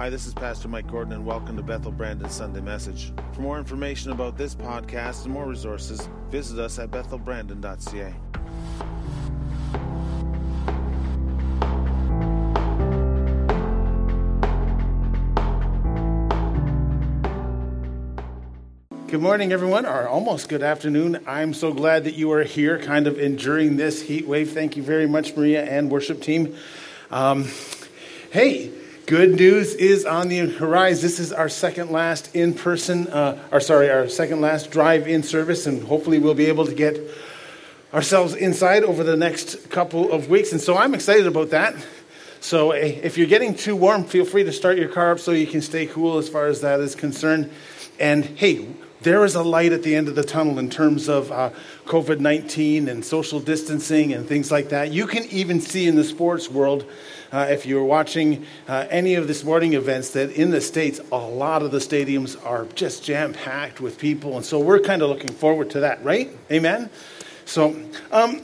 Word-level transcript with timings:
Hi, 0.00 0.08
this 0.08 0.26
is 0.26 0.32
Pastor 0.32 0.66
Mike 0.66 0.86
Gordon, 0.86 1.12
and 1.12 1.26
welcome 1.26 1.58
to 1.58 1.62
Bethel 1.62 1.92
Brandon 1.92 2.30
Sunday 2.30 2.62
Message. 2.62 3.12
For 3.34 3.42
more 3.42 3.58
information 3.58 4.12
about 4.12 4.38
this 4.38 4.54
podcast 4.54 5.26
and 5.26 5.34
more 5.34 5.44
resources, 5.44 6.08
visit 6.30 6.58
us 6.58 6.78
at 6.78 6.90
bethelbrandon.ca. 6.90 8.14
Good 19.08 19.20
morning, 19.20 19.52
everyone, 19.52 19.84
or 19.84 20.08
almost 20.08 20.48
good 20.48 20.62
afternoon. 20.62 21.22
I'm 21.26 21.52
so 21.52 21.74
glad 21.74 22.04
that 22.04 22.14
you 22.14 22.32
are 22.32 22.44
here, 22.44 22.78
kind 22.78 23.06
of 23.06 23.18
enduring 23.18 23.76
this 23.76 24.00
heat 24.00 24.26
wave. 24.26 24.52
Thank 24.52 24.78
you 24.78 24.82
very 24.82 25.06
much, 25.06 25.36
Maria 25.36 25.62
and 25.62 25.90
worship 25.90 26.22
team. 26.22 26.56
Um, 27.10 27.48
hey, 28.30 28.79
good 29.10 29.34
news 29.34 29.74
is 29.74 30.04
on 30.04 30.28
the 30.28 30.38
horizon. 30.38 31.02
This 31.02 31.18
is 31.18 31.32
our 31.32 31.48
second 31.48 31.90
last 31.90 32.32
in 32.32 32.54
person, 32.54 33.08
uh, 33.08 33.42
or 33.50 33.58
sorry, 33.58 33.90
our 33.90 34.08
second 34.08 34.40
last 34.40 34.70
drive 34.70 35.08
in 35.08 35.24
service, 35.24 35.66
and 35.66 35.82
hopefully 35.82 36.20
we'll 36.20 36.34
be 36.34 36.46
able 36.46 36.64
to 36.64 36.74
get 36.76 36.96
ourselves 37.92 38.36
inside 38.36 38.84
over 38.84 39.02
the 39.02 39.16
next 39.16 39.68
couple 39.68 40.12
of 40.12 40.28
weeks. 40.28 40.52
And 40.52 40.60
so 40.60 40.76
I'm 40.76 40.94
excited 40.94 41.26
about 41.26 41.50
that. 41.50 41.74
So 42.38 42.70
eh, 42.70 43.00
if 43.02 43.18
you're 43.18 43.26
getting 43.26 43.56
too 43.56 43.74
warm, 43.74 44.04
feel 44.04 44.24
free 44.24 44.44
to 44.44 44.52
start 44.52 44.78
your 44.78 44.88
car 44.88 45.10
up 45.10 45.18
so 45.18 45.32
you 45.32 45.48
can 45.48 45.60
stay 45.60 45.86
cool 45.86 46.18
as 46.18 46.28
far 46.28 46.46
as 46.46 46.60
that 46.60 46.78
is 46.78 46.94
concerned. 46.94 47.50
And 47.98 48.24
hey, 48.24 48.68
there 49.02 49.24
is 49.24 49.34
a 49.34 49.42
light 49.42 49.72
at 49.72 49.82
the 49.82 49.94
end 49.94 50.08
of 50.08 50.14
the 50.14 50.22
tunnel 50.22 50.58
in 50.58 50.68
terms 50.68 51.08
of 51.08 51.32
uh, 51.32 51.50
COVID 51.86 52.20
19 52.20 52.88
and 52.88 53.04
social 53.04 53.40
distancing 53.40 54.12
and 54.12 54.26
things 54.26 54.50
like 54.50 54.68
that. 54.68 54.92
You 54.92 55.06
can 55.06 55.24
even 55.26 55.60
see 55.60 55.86
in 55.86 55.96
the 55.96 56.04
sports 56.04 56.50
world, 56.50 56.84
uh, 57.32 57.46
if 57.48 57.64
you're 57.64 57.84
watching 57.84 58.44
uh, 58.68 58.86
any 58.90 59.14
of 59.14 59.26
the 59.26 59.34
sporting 59.34 59.72
events, 59.72 60.10
that 60.10 60.30
in 60.32 60.50
the 60.50 60.60
States, 60.60 61.00
a 61.10 61.16
lot 61.16 61.62
of 61.62 61.70
the 61.70 61.78
stadiums 61.78 62.36
are 62.44 62.66
just 62.74 63.02
jam 63.04 63.32
packed 63.32 63.80
with 63.80 63.98
people. 63.98 64.36
And 64.36 64.44
so 64.44 64.60
we're 64.60 64.80
kind 64.80 65.00
of 65.00 65.08
looking 65.08 65.32
forward 65.32 65.70
to 65.70 65.80
that, 65.80 66.04
right? 66.04 66.30
Amen? 66.50 66.90
So, 67.46 67.76
um, 68.12 68.40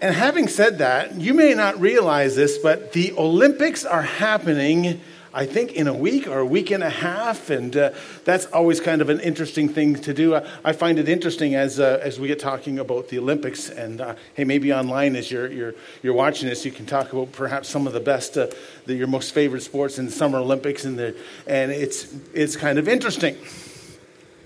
and 0.00 0.14
having 0.14 0.46
said 0.46 0.78
that, 0.78 1.20
you 1.20 1.34
may 1.34 1.54
not 1.54 1.80
realize 1.80 2.36
this, 2.36 2.58
but 2.58 2.92
the 2.92 3.12
Olympics 3.12 3.84
are 3.84 4.02
happening 4.02 5.00
I 5.32 5.46
think, 5.46 5.72
in 5.72 5.86
a 5.86 5.94
week 5.94 6.26
or 6.26 6.38
a 6.38 6.46
week 6.46 6.70
and 6.70 6.82
a 6.82 6.90
half. 6.90 7.50
And 7.50 7.76
uh, 7.76 7.90
that's 8.24 8.46
always 8.46 8.80
kind 8.80 9.02
of 9.02 9.10
an 9.10 9.20
interesting 9.20 9.68
thing 9.68 9.96
to 9.96 10.14
do. 10.14 10.34
I, 10.34 10.46
I 10.64 10.72
find 10.72 10.98
it 10.98 11.08
interesting 11.08 11.54
as, 11.54 11.78
uh, 11.78 12.00
as 12.02 12.18
we 12.18 12.28
get 12.28 12.38
talking 12.38 12.78
about 12.78 13.08
the 13.08 13.18
Olympics. 13.18 13.68
And 13.68 14.00
uh, 14.00 14.14
hey, 14.34 14.44
maybe 14.44 14.72
online 14.72 15.16
as 15.16 15.30
you're, 15.30 15.50
you're, 15.50 15.74
you're 16.02 16.14
watching 16.14 16.48
this, 16.48 16.64
you 16.64 16.72
can 16.72 16.86
talk 16.86 17.12
about 17.12 17.32
perhaps 17.32 17.68
some 17.68 17.86
of 17.86 17.92
the 17.92 18.00
best, 18.00 18.36
uh, 18.38 18.48
the, 18.86 18.94
your 18.94 19.06
most 19.06 19.34
favorite 19.34 19.62
sports 19.62 19.98
in 19.98 20.06
the 20.06 20.12
Summer 20.12 20.38
Olympics. 20.38 20.84
And, 20.84 20.98
the, 20.98 21.16
and 21.46 21.70
it's, 21.70 22.14
it's 22.32 22.56
kind 22.56 22.78
of 22.78 22.88
interesting. 22.88 23.36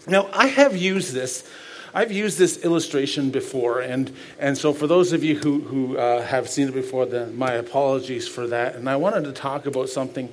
Now, 0.09 0.29
I 0.33 0.49
have 0.49 0.77
used 0.77 1.13
this. 1.13 1.49
I've 1.95 2.11
used 2.11 2.39
this 2.39 2.65
illustration 2.65 3.31
before, 3.31 3.81
and, 3.81 4.11
and 4.39 4.57
so 4.57 4.73
for 4.73 4.87
those 4.87 5.13
of 5.13 5.23
you 5.23 5.39
who, 5.39 5.61
who 5.61 5.99
uh, 5.99 6.23
have 6.23 6.49
seen 6.49 6.69
it 6.69 6.75
before, 6.75 7.05
then 7.05 7.37
my 7.37 7.53
apologies 7.53 8.27
for 8.27 8.47
that. 8.47 8.77
And 8.77 8.89
I 8.89 8.97
wanted 8.97 9.25
to 9.25 9.33
talk 9.33 9.67
about 9.67 9.91
something 9.91 10.33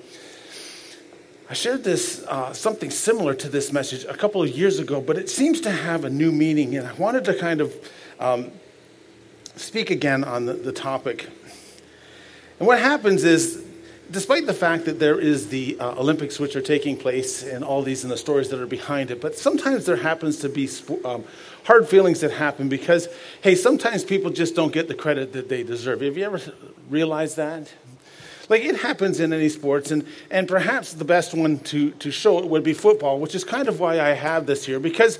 I 1.52 1.54
shared 1.54 1.84
this, 1.84 2.24
uh, 2.28 2.54
something 2.54 2.92
similar 2.92 3.34
to 3.34 3.50
this 3.50 3.74
message 3.74 4.06
a 4.06 4.14
couple 4.14 4.44
of 4.44 4.50
years 4.50 4.78
ago, 4.78 5.02
but 5.02 5.18
it 5.18 5.32
seems 5.32 5.60
to 5.62 5.72
have 5.72 6.06
a 6.06 6.10
new 6.10 6.32
meaning, 6.32 6.78
and 6.78 6.86
I 6.86 6.94
wanted 6.94 7.26
to 7.26 7.34
kind 7.34 7.60
of 7.60 7.74
um, 8.20 8.52
speak 9.56 9.90
again 9.90 10.24
on 10.24 10.46
the, 10.46 10.54
the, 10.54 10.72
topic. 10.72 11.28
And 12.60 12.68
what 12.68 12.78
happens 12.78 13.24
is, 13.24 13.66
despite 14.12 14.46
the 14.46 14.54
fact 14.54 14.86
that 14.86 15.00
there 15.00 15.20
is 15.20 15.50
the 15.50 15.80
uh, 15.80 16.00
Olympics 16.00 16.40
which 16.40 16.56
are 16.56 16.62
taking 16.62 16.96
place 16.96 17.42
and 17.42 17.64
all 17.64 17.82
these 17.82 18.04
and 18.04 18.12
the 18.12 18.18
stories 18.18 18.50
that 18.50 18.60
are 18.60 18.68
behind 18.68 19.10
it, 19.10 19.20
but 19.20 19.36
sometimes 19.36 19.88
there 19.88 19.96
happens 19.96 20.38
to 20.42 20.50
be 20.50 20.70
um, 21.04 21.24
hard 21.64 21.88
feelings 21.88 22.20
that 22.20 22.32
happen 22.32 22.70
because, 22.70 23.08
hey, 23.42 23.56
sometimes 23.56 24.04
people 24.04 24.30
just 24.30 24.54
don't 24.54 24.72
get 24.72 24.88
the 24.88 24.94
credit 24.94 25.34
that 25.34 25.50
they 25.50 25.64
deserve. 25.64 26.02
Have 26.02 26.16
you 26.16 26.26
ever 26.26 26.40
realized 26.92 27.38
that? 27.38 27.74
Like 28.50 28.66
it 28.66 28.78
happens 28.78 29.20
in 29.20 29.32
any 29.32 29.48
sports, 29.48 29.92
and, 29.92 30.06
and 30.32 30.48
perhaps 30.48 30.94
the 30.94 31.06
best 31.06 31.36
one 31.36 31.60
to, 31.60 31.92
to 31.92 32.10
show 32.10 32.40
it 32.40 32.46
would 32.46 32.64
be 32.64 32.74
football, 32.74 33.20
which 33.20 33.36
is 33.36 33.44
kind 33.44 33.68
of 33.68 33.80
why 33.80 34.02
I 34.02 34.10
have 34.10 34.48
this 34.48 34.66
here, 34.66 34.80
because 34.80 35.20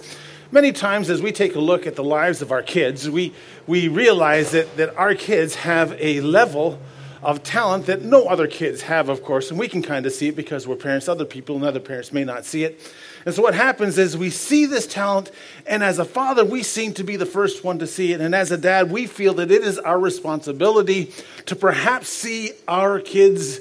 many 0.52 0.72
times 0.72 1.12
as 1.12 1.22
we 1.22 1.32
take 1.32 1.56
a 1.56 1.60
look 1.60 1.86
at 1.86 1.96
the 1.96 2.04
lives 2.04 2.42
of 2.42 2.52
our 2.52 2.64
kids, 2.64 3.08
we, 3.08 3.34
we 3.68 3.88
realize 3.88 4.52
that, 4.52 4.76
that 4.78 4.98
our 4.98 5.14
kids 5.14 5.56
have 5.56 5.96
a 6.00 6.22
level 6.22 6.80
of 7.22 7.44
talent 7.44 7.86
that 7.86 8.02
no 8.02 8.26
other 8.26 8.48
kids 8.48 8.82
have, 8.82 9.10
of 9.10 9.24
course, 9.24 9.52
and 9.52 9.60
we 9.60 9.68
can 9.68 9.84
kind 9.84 10.06
of 10.06 10.12
see 10.12 10.30
it 10.30 10.36
because 10.36 10.66
we're 10.66 10.76
parents. 10.76 11.08
Other 11.08 11.26
people 11.26 11.56
and 11.56 11.66
other 11.66 11.80
parents 11.80 12.12
may 12.12 12.24
not 12.24 12.46
see 12.46 12.64
it. 12.64 12.82
And 13.26 13.36
so 13.36 13.42
what 13.42 13.54
happens 13.54 13.98
is 13.98 14.16
we 14.16 14.30
see 14.30 14.66
this 14.66 14.88
talent, 14.88 15.32
and 15.68 15.84
as 15.84 16.00
a 16.00 16.06
father, 16.06 16.46
we 16.46 16.64
seem 16.64 16.94
to 16.94 17.04
be 17.04 17.16
the 17.16 17.26
first 17.26 17.64
one 17.64 17.80
to 17.80 17.88
see 17.88 18.14
it. 18.14 18.22
And 18.22 18.34
as 18.34 18.52
a 18.52 18.58
dad, 18.58 18.92
we 18.92 19.08
feel 19.08 19.34
that 19.36 19.52
it 19.52 19.64
is 19.64 19.78
our 19.78 20.00
responsibility 20.00 21.12
to 21.46 21.56
perhaps 21.56 22.10
see 22.10 22.52
our 22.68 23.00
kids 23.00 23.60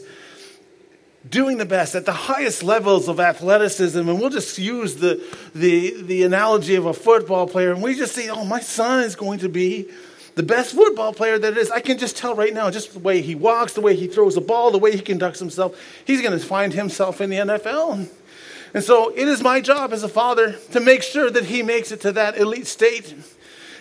doing 1.28 1.58
the 1.58 1.66
best 1.66 1.94
at 1.94 2.06
the 2.06 2.12
highest 2.12 2.62
levels 2.62 3.08
of 3.08 3.20
athleticism. 3.20 3.98
And 3.98 4.20
we'll 4.20 4.30
just 4.30 4.58
use 4.58 4.96
the, 4.96 5.22
the, 5.54 6.02
the 6.02 6.22
analogy 6.22 6.76
of 6.76 6.86
a 6.86 6.94
football 6.94 7.46
player, 7.46 7.72
and 7.72 7.82
we 7.82 7.94
just 7.94 8.14
say, 8.14 8.28
oh, 8.28 8.44
my 8.44 8.60
son 8.60 9.02
is 9.02 9.16
going 9.16 9.40
to 9.40 9.48
be 9.48 9.88
the 10.36 10.44
best 10.44 10.76
football 10.76 11.12
player 11.12 11.36
that 11.36 11.58
is. 11.58 11.68
I 11.68 11.80
can 11.80 11.98
just 11.98 12.16
tell 12.16 12.36
right 12.36 12.54
now, 12.54 12.70
just 12.70 12.92
the 12.92 13.00
way 13.00 13.22
he 13.22 13.34
walks, 13.34 13.72
the 13.72 13.80
way 13.80 13.96
he 13.96 14.06
throws 14.06 14.36
the 14.36 14.40
ball, 14.40 14.70
the 14.70 14.78
way 14.78 14.92
he 14.92 15.00
conducts 15.00 15.40
himself, 15.40 15.76
he's 16.04 16.22
going 16.22 16.38
to 16.38 16.44
find 16.44 16.72
himself 16.72 17.20
in 17.20 17.28
the 17.28 17.36
NFL. 17.36 18.08
And 18.74 18.84
so 18.84 19.10
it 19.10 19.28
is 19.28 19.42
my 19.42 19.60
job 19.60 19.92
as 19.92 20.02
a 20.02 20.08
father 20.08 20.52
to 20.72 20.80
make 20.80 21.02
sure 21.02 21.30
that 21.30 21.46
he 21.46 21.62
makes 21.62 21.90
it 21.92 22.00
to 22.02 22.12
that 22.12 22.36
elite 22.36 22.66
state. 22.66 23.14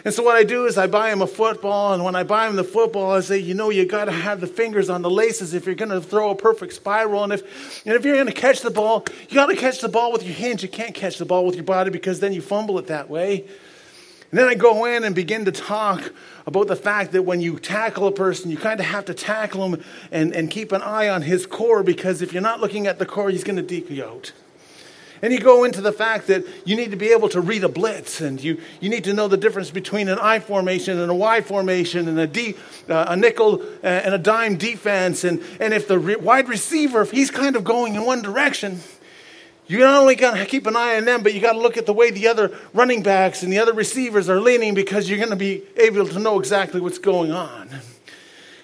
And 0.06 0.14
so 0.14 0.24
what 0.24 0.38
I 0.38 0.46
do 0.46 0.66
is 0.66 0.78
I 0.78 0.88
buy 0.88 1.12
him 1.12 1.22
a 1.22 1.28
football, 1.28 1.94
and 1.94 2.02
when 2.02 2.16
I 2.16 2.24
buy 2.24 2.48
him 2.48 2.56
the 2.56 2.64
football, 2.64 3.12
I 3.12 3.20
say, 3.20 3.40
you 3.40 3.54
know, 3.54 3.70
you 3.70 3.86
got 3.86 4.06
to 4.06 4.12
have 4.12 4.40
the 4.40 4.48
fingers 4.48 4.90
on 4.90 5.02
the 5.02 5.10
laces 5.10 5.54
if 5.54 5.66
you're 5.66 5.76
going 5.76 5.92
to 5.92 6.00
throw 6.00 6.30
a 6.30 6.36
perfect 6.36 6.74
spiral, 6.74 7.26
and 7.26 7.34
if 7.34 7.86
and 7.86 7.94
if 7.94 8.06
you're 8.06 8.16
going 8.16 8.28
to 8.28 8.32
catch 8.32 8.62
the 8.62 8.72
ball, 8.72 9.04
you 9.28 9.36
got 9.36 9.48
to 9.48 9.56
catch 9.56 9.82
the 9.82 9.90
ball 9.90 10.14
with 10.14 10.24
your 10.24 10.36
hands. 10.36 10.64
You 10.64 10.70
can't 10.70 10.96
catch 10.96 11.18
the 11.18 11.26
ball 11.26 11.46
with 11.46 11.56
your 11.56 11.66
body 11.66 11.90
because 11.90 12.22
then 12.22 12.32
you 12.32 12.42
fumble 12.42 12.80
it 12.80 12.88
that 12.88 13.10
way. 13.10 13.46
And 14.32 14.40
then 14.40 14.48
I 14.48 14.56
go 14.56 14.86
in 14.86 15.04
and 15.04 15.16
begin 15.16 15.46
to 15.46 15.52
talk 15.52 16.14
about 16.46 16.68
the 16.68 16.76
fact 16.76 17.14
that 17.14 17.24
when 17.24 17.42
you 17.42 17.60
tackle 17.60 18.08
a 18.08 18.12
person, 18.12 18.52
you 18.52 18.58
kind 18.58 18.80
of 18.80 18.86
have 18.86 19.06
to 19.06 19.14
tackle 19.14 19.66
him 19.66 19.84
and, 20.12 20.34
and 20.34 20.52
keep 20.52 20.72
an 20.72 20.82
eye 20.82 21.08
on 21.08 21.22
his 21.22 21.46
core 21.46 21.82
because 21.82 22.22
if 22.22 22.34
you're 22.34 22.42
not 22.42 22.60
looking 22.60 22.88
at 22.88 23.00
the 23.00 23.06
core, 23.06 23.30
he's 23.30 23.44
going 23.44 23.56
to 23.56 23.62
deke 23.62 23.90
you 23.90 24.06
out. 24.06 24.32
And 25.22 25.34
you 25.34 25.40
go 25.40 25.64
into 25.64 25.82
the 25.82 25.92
fact 25.92 26.28
that 26.28 26.46
you 26.66 26.76
need 26.76 26.92
to 26.92 26.98
be 26.98 27.10
able 27.10 27.30
to 27.30 27.42
read 27.42 27.64
a 27.64 27.70
blitz 27.70 28.22
and 28.22 28.42
you, 28.42 28.62
you 28.80 28.90
need 28.90 29.04
to 29.06 29.14
know 29.14 29.28
the 29.28 29.38
difference 29.38 29.72
between 29.72 30.10
an 30.10 30.20
I 30.20 30.40
formation 30.40 31.00
and 31.00 31.10
a 31.10 31.16
Y 31.16 31.42
formation 31.42 32.08
and 32.08 32.20
a, 32.20 32.28
D, 32.28 32.56
uh, 32.88 33.06
a 33.10 33.16
nickel 33.16 33.62
uh, 33.84 33.88
and 33.88 34.14
a 34.14 34.20
dime 34.20 34.58
defense. 34.58 35.24
And, 35.24 35.42
and 35.60 35.74
if 35.74 35.88
the 35.88 35.98
re- 35.98 36.16
wide 36.16 36.48
receiver, 36.48 37.02
if 37.02 37.12
he's 37.12 37.32
kind 37.32 37.56
of 37.56 37.64
going 37.64 37.96
in 37.96 38.06
one 38.06 38.22
direction, 38.22 38.80
you 39.68 39.80
not 39.80 40.02
only 40.02 40.16
got 40.16 40.38
to 40.38 40.46
keep 40.46 40.66
an 40.66 40.76
eye 40.76 40.98
on 40.98 41.06
them, 41.06 41.24
but 41.24 41.34
you 41.34 41.42
got 41.42 41.54
to 41.54 41.60
look 41.60 41.78
at 41.78 41.86
the 41.86 41.94
way 41.94 42.10
the 42.10 42.28
other 42.28 42.58
running 42.74 43.04
backs 43.04 43.44
and 43.44 43.52
the 43.52 43.60
other 43.60 43.74
receivers 43.74 44.30
are 44.30 44.40
leaning 44.40 44.74
because 44.74 45.10
you're 45.10 45.18
going 45.18 45.32
to 45.32 45.36
be 45.36 45.64
able 45.76 46.08
to 46.08 46.20
know 46.20 46.40
exactly 46.40 46.80
what's 46.80 47.00
going 47.00 47.32
on. 47.32 47.70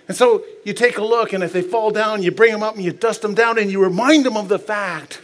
And 0.07 0.15
so 0.15 0.43
you 0.65 0.73
take 0.73 0.97
a 0.97 1.03
look, 1.03 1.33
and 1.33 1.43
if 1.43 1.53
they 1.53 1.61
fall 1.61 1.91
down, 1.91 2.23
you 2.23 2.31
bring 2.31 2.51
them 2.51 2.63
up 2.63 2.75
and 2.75 2.83
you 2.83 2.91
dust 2.91 3.21
them 3.21 3.33
down, 3.33 3.57
and 3.57 3.71
you 3.71 3.81
remind 3.81 4.25
them 4.25 4.37
of 4.37 4.49
the 4.49 4.59
fact 4.59 5.21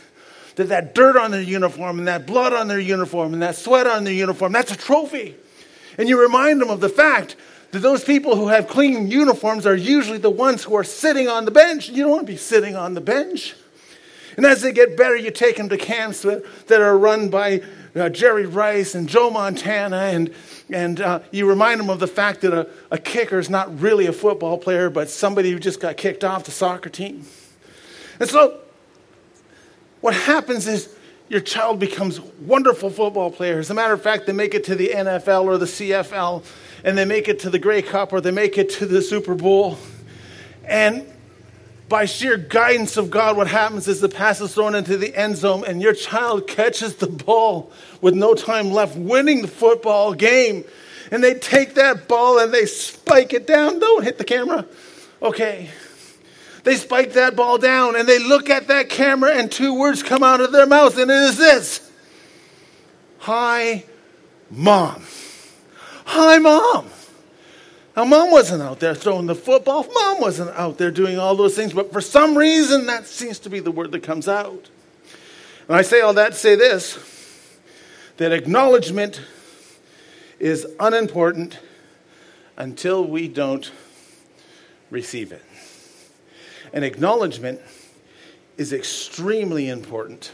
that 0.60 0.68
that 0.68 0.94
dirt 0.94 1.16
on 1.16 1.32
their 1.32 1.42
uniform 1.42 2.00
and 2.00 2.08
that 2.10 2.28
blood 2.28 2.52
on 2.52 2.68
their 2.68 2.82
uniform 2.82 3.32
and 3.32 3.42
that 3.42 3.56
sweat 3.56 3.88
on 3.88 4.04
their 4.04 4.14
uniform, 4.14 4.52
that's 4.52 4.74
a 4.74 4.76
trophy. 4.76 5.38
And 5.98 6.10
you 6.10 6.22
remind 6.22 6.60
them 6.60 6.70
of 6.70 6.82
the 6.82 6.90
fact 6.90 7.38
that 7.72 7.80
those 7.80 8.04
people 8.04 8.36
who 8.36 8.50
have 8.50 8.68
clean 8.68 9.10
uniforms 9.10 9.66
are 9.66 9.76
usually 9.76 10.18
the 10.18 10.30
ones 10.30 10.66
who 10.66 10.76
are 10.76 10.84
sitting 10.84 11.30
on 11.30 11.46
the 11.46 11.52
bench. 11.52 11.88
You 11.88 12.04
don't 12.04 12.12
want 12.12 12.28
to 12.28 12.34
be 12.34 12.38
sitting 12.38 12.76
on 12.76 12.94
the 12.94 13.00
bench. 13.00 13.56
And 14.36 14.46
as 14.46 14.62
they 14.62 14.74
get 14.74 14.98
better, 14.98 15.16
you 15.16 15.32
take 15.32 15.56
them 15.56 15.70
to 15.70 15.78
camps 15.78 16.24
that, 16.24 16.44
that 16.68 16.82
are 16.82 16.98
run 16.98 17.30
by 17.30 17.62
uh, 17.96 18.10
Jerry 18.10 18.46
Rice 18.46 18.96
and 18.96 19.08
Joe 19.08 19.30
Montana, 19.30 19.96
and, 19.96 20.34
and 20.70 21.00
uh, 21.00 21.20
you 21.32 21.48
remind 21.48 21.80
them 21.80 21.90
of 21.90 22.00
the 22.00 22.08
fact 22.08 22.42
that 22.42 22.54
a, 22.54 22.68
a 22.92 22.98
kicker 22.98 23.40
is 23.40 23.50
not 23.50 23.80
really 23.80 24.08
a 24.08 24.14
football 24.14 24.58
player, 24.58 24.90
but 24.90 25.10
somebody 25.10 25.52
who 25.52 25.60
just 25.60 25.80
got 25.80 25.96
kicked 25.96 26.26
off 26.26 26.44
the 26.44 26.52
soccer 26.52 26.90
team. 26.90 27.26
And 28.20 28.30
so 28.30 28.60
what 30.02 30.14
happens 30.14 30.68
is 30.68 30.96
your 31.30 31.42
child 31.42 31.80
becomes 31.80 32.20
wonderful 32.20 32.90
football 32.90 33.32
players. 33.32 33.68
As 33.68 33.72
a 33.72 33.74
matter 33.76 33.94
of 33.94 34.02
fact, 34.02 34.26
they 34.26 34.34
make 34.34 34.54
it 34.54 34.64
to 34.66 34.76
the 34.76 34.90
NFL 34.90 35.46
or 35.46 35.58
the 35.58 35.66
CFL, 35.66 36.44
and 36.84 36.98
they 36.98 37.06
make 37.06 37.28
it 37.28 37.40
to 37.42 37.50
the 37.50 37.60
Grey 37.60 37.82
Cup 37.82 38.12
or 38.14 38.20
they 38.22 38.32
make 38.32 38.58
it 38.58 38.72
to 38.72 38.86
the 38.86 39.02
Super 39.02 39.36
Bowl. 39.36 39.78
And 40.66 41.06
by 41.88 42.06
sheer 42.06 42.38
guidance 42.38 42.98
of 42.98 43.10
God, 43.10 43.36
what 43.36 43.48
happens 43.48 43.88
is 43.88 44.00
the 44.00 44.10
pass 44.10 44.42
is 44.42 44.54
thrown 44.54 44.76
into 44.76 44.98
the 44.98 45.16
end 45.16 45.38
zone, 45.38 45.64
and 45.66 45.82
your 45.82 45.94
child 45.94 46.48
catches 46.48 46.96
the 46.96 47.08
ball 47.08 47.72
with 48.02 48.14
no 48.14 48.34
time 48.34 48.72
left, 48.72 48.96
winning 48.96 49.42
the 49.42 49.48
football 49.48 50.14
game. 50.14 50.64
And 51.12 51.24
they 51.24 51.34
take 51.34 51.74
that 51.76 52.08
ball 52.08 52.38
and 52.38 52.54
they 52.54 52.68
spike 52.68 53.34
it 53.34 53.48
down. 53.48 53.80
Don't 53.80 54.04
hit 54.04 54.20
the 54.20 54.24
camera. 54.24 54.66
Okay. 55.22 55.70
They 56.64 56.76
spike 56.76 57.14
that 57.14 57.36
ball 57.36 57.58
down 57.58 57.96
and 57.96 58.08
they 58.08 58.20
look 58.20 58.50
at 58.50 58.68
that 58.68 58.90
camera, 58.90 59.34
and 59.36 59.52
two 59.52 59.74
words 59.74 60.04
come 60.04 60.24
out 60.24 60.42
of 60.42 60.52
their 60.52 60.66
mouth, 60.66 60.98
and 60.98 61.10
it 61.10 61.24
is 61.24 61.38
this 61.38 61.90
Hi, 63.20 63.86
Mom. 64.50 65.04
Hi, 66.06 66.38
Mom. 66.38 66.90
Now, 67.96 68.06
Mom 68.06 68.32
wasn't 68.32 68.62
out 68.62 68.80
there 68.80 68.96
throwing 68.96 69.26
the 69.26 69.36
football. 69.36 69.86
Mom 69.94 70.22
wasn't 70.22 70.52
out 70.52 70.78
there 70.78 70.90
doing 70.90 71.20
all 71.20 71.36
those 71.36 71.56
things, 71.56 71.74
but 71.74 71.92
for 71.92 72.02
some 72.02 72.38
reason, 72.38 72.86
that 72.86 73.06
seems 73.06 73.40
to 73.40 73.50
be 73.50 73.60
the 73.60 73.72
word 73.72 73.92
that 73.92 74.04
comes 74.04 74.28
out. 74.28 74.70
And 75.68 75.76
I 75.76 75.82
say 75.82 76.02
all 76.02 76.14
that 76.14 76.32
to 76.32 76.38
say 76.38 76.56
this 76.56 76.98
that 78.18 78.32
acknowledgement 78.32 79.22
is 80.40 80.66
unimportant 80.80 81.60
until 82.58 83.06
we 83.06 83.28
don't 83.28 83.72
receive 84.90 85.32
it. 85.32 85.44
And 86.74 86.86
acknowledgement 86.86 87.62
is 88.58 88.74
extremely 88.74 89.70
important 89.70 90.32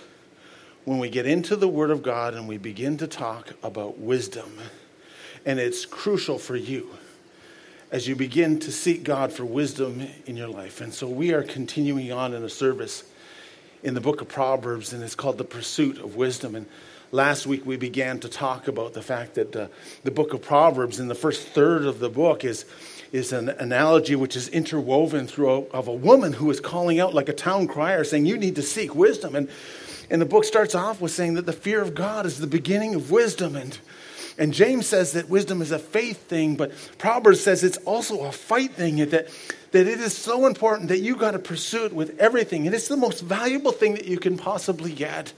when 0.83 0.99
we 0.99 1.09
get 1.09 1.25
into 1.25 1.55
the 1.55 1.67
Word 1.67 1.91
of 1.91 2.03
God 2.03 2.33
and 2.33 2.47
we 2.47 2.57
begin 2.57 2.97
to 2.97 3.07
talk 3.07 3.53
about 3.63 3.97
wisdom. 3.97 4.57
And 5.45 5.59
it's 5.59 5.85
crucial 5.85 6.37
for 6.37 6.55
you 6.55 6.89
as 7.91 8.07
you 8.07 8.15
begin 8.15 8.59
to 8.59 8.71
seek 8.71 9.03
God 9.03 9.31
for 9.31 9.45
wisdom 9.45 10.07
in 10.25 10.35
your 10.35 10.47
life. 10.47 10.81
And 10.81 10.93
so 10.93 11.07
we 11.07 11.33
are 11.33 11.43
continuing 11.43 12.11
on 12.11 12.33
in 12.33 12.43
a 12.43 12.49
service 12.49 13.03
in 13.83 13.93
the 13.93 14.01
book 14.01 14.21
of 14.21 14.27
Proverbs, 14.27 14.93
and 14.93 15.03
it's 15.03 15.15
called 15.15 15.37
The 15.37 15.43
Pursuit 15.43 15.99
of 15.99 16.15
Wisdom. 16.15 16.55
And 16.55 16.65
last 17.11 17.45
week 17.45 17.65
we 17.65 17.77
began 17.77 18.19
to 18.19 18.29
talk 18.29 18.67
about 18.67 18.93
the 18.93 19.01
fact 19.01 19.35
that 19.35 19.55
uh, 19.55 19.67
the 20.03 20.11
book 20.11 20.33
of 20.33 20.41
Proverbs, 20.41 20.99
in 20.99 21.07
the 21.07 21.15
first 21.15 21.47
third 21.49 21.85
of 21.85 21.99
the 21.99 22.09
book, 22.09 22.43
is, 22.43 22.65
is 23.15 23.31
an 23.31 23.49
analogy 23.49 24.15
which 24.15 24.35
is 24.35 24.47
interwoven 24.49 25.27
through 25.27 25.49
a, 25.49 25.61
of 25.69 25.87
a 25.87 25.93
woman 25.93 26.33
who 26.33 26.51
is 26.51 26.59
calling 26.59 26.99
out 26.99 27.13
like 27.13 27.29
a 27.29 27.33
town 27.33 27.67
crier, 27.67 28.03
saying, 28.03 28.25
You 28.25 28.37
need 28.37 28.55
to 28.55 28.61
seek 28.61 28.93
wisdom. 28.93 29.35
And, 29.35 29.49
and 30.09 30.21
the 30.21 30.25
book 30.25 30.43
starts 30.43 30.75
off 30.75 31.01
with 31.01 31.11
saying 31.11 31.35
that 31.35 31.45
the 31.45 31.53
fear 31.53 31.81
of 31.81 31.95
God 31.95 32.25
is 32.25 32.39
the 32.39 32.47
beginning 32.47 32.93
of 32.93 33.11
wisdom. 33.11 33.55
And 33.55 33.77
and 34.37 34.53
James 34.53 34.85
says 34.85 35.13
that 35.13 35.29
wisdom 35.29 35.61
is 35.61 35.71
a 35.71 35.79
faith 35.79 36.27
thing, 36.27 36.55
but 36.57 36.73
Proverbs 36.97 37.39
says 37.39 37.63
it's 37.63 37.77
also 37.77 38.23
a 38.23 38.31
fight 38.31 38.73
thing, 38.73 38.97
that, 38.97 39.29
that 39.71 39.87
it 39.87 39.99
is 39.99 40.15
so 40.15 40.45
important 40.45 40.89
that 40.89 40.99
you 40.99 41.15
got 41.15 41.31
to 41.31 41.39
pursue 41.39 41.85
it 41.85 41.93
with 41.93 42.19
everything. 42.19 42.65
And 42.65 42.75
it's 42.75 42.89
the 42.89 42.97
most 42.97 43.21
valuable 43.21 43.71
thing 43.71 43.93
that 43.93 44.05
you 44.05 44.19
can 44.19 44.37
possibly 44.37 44.91
get. 44.91 45.31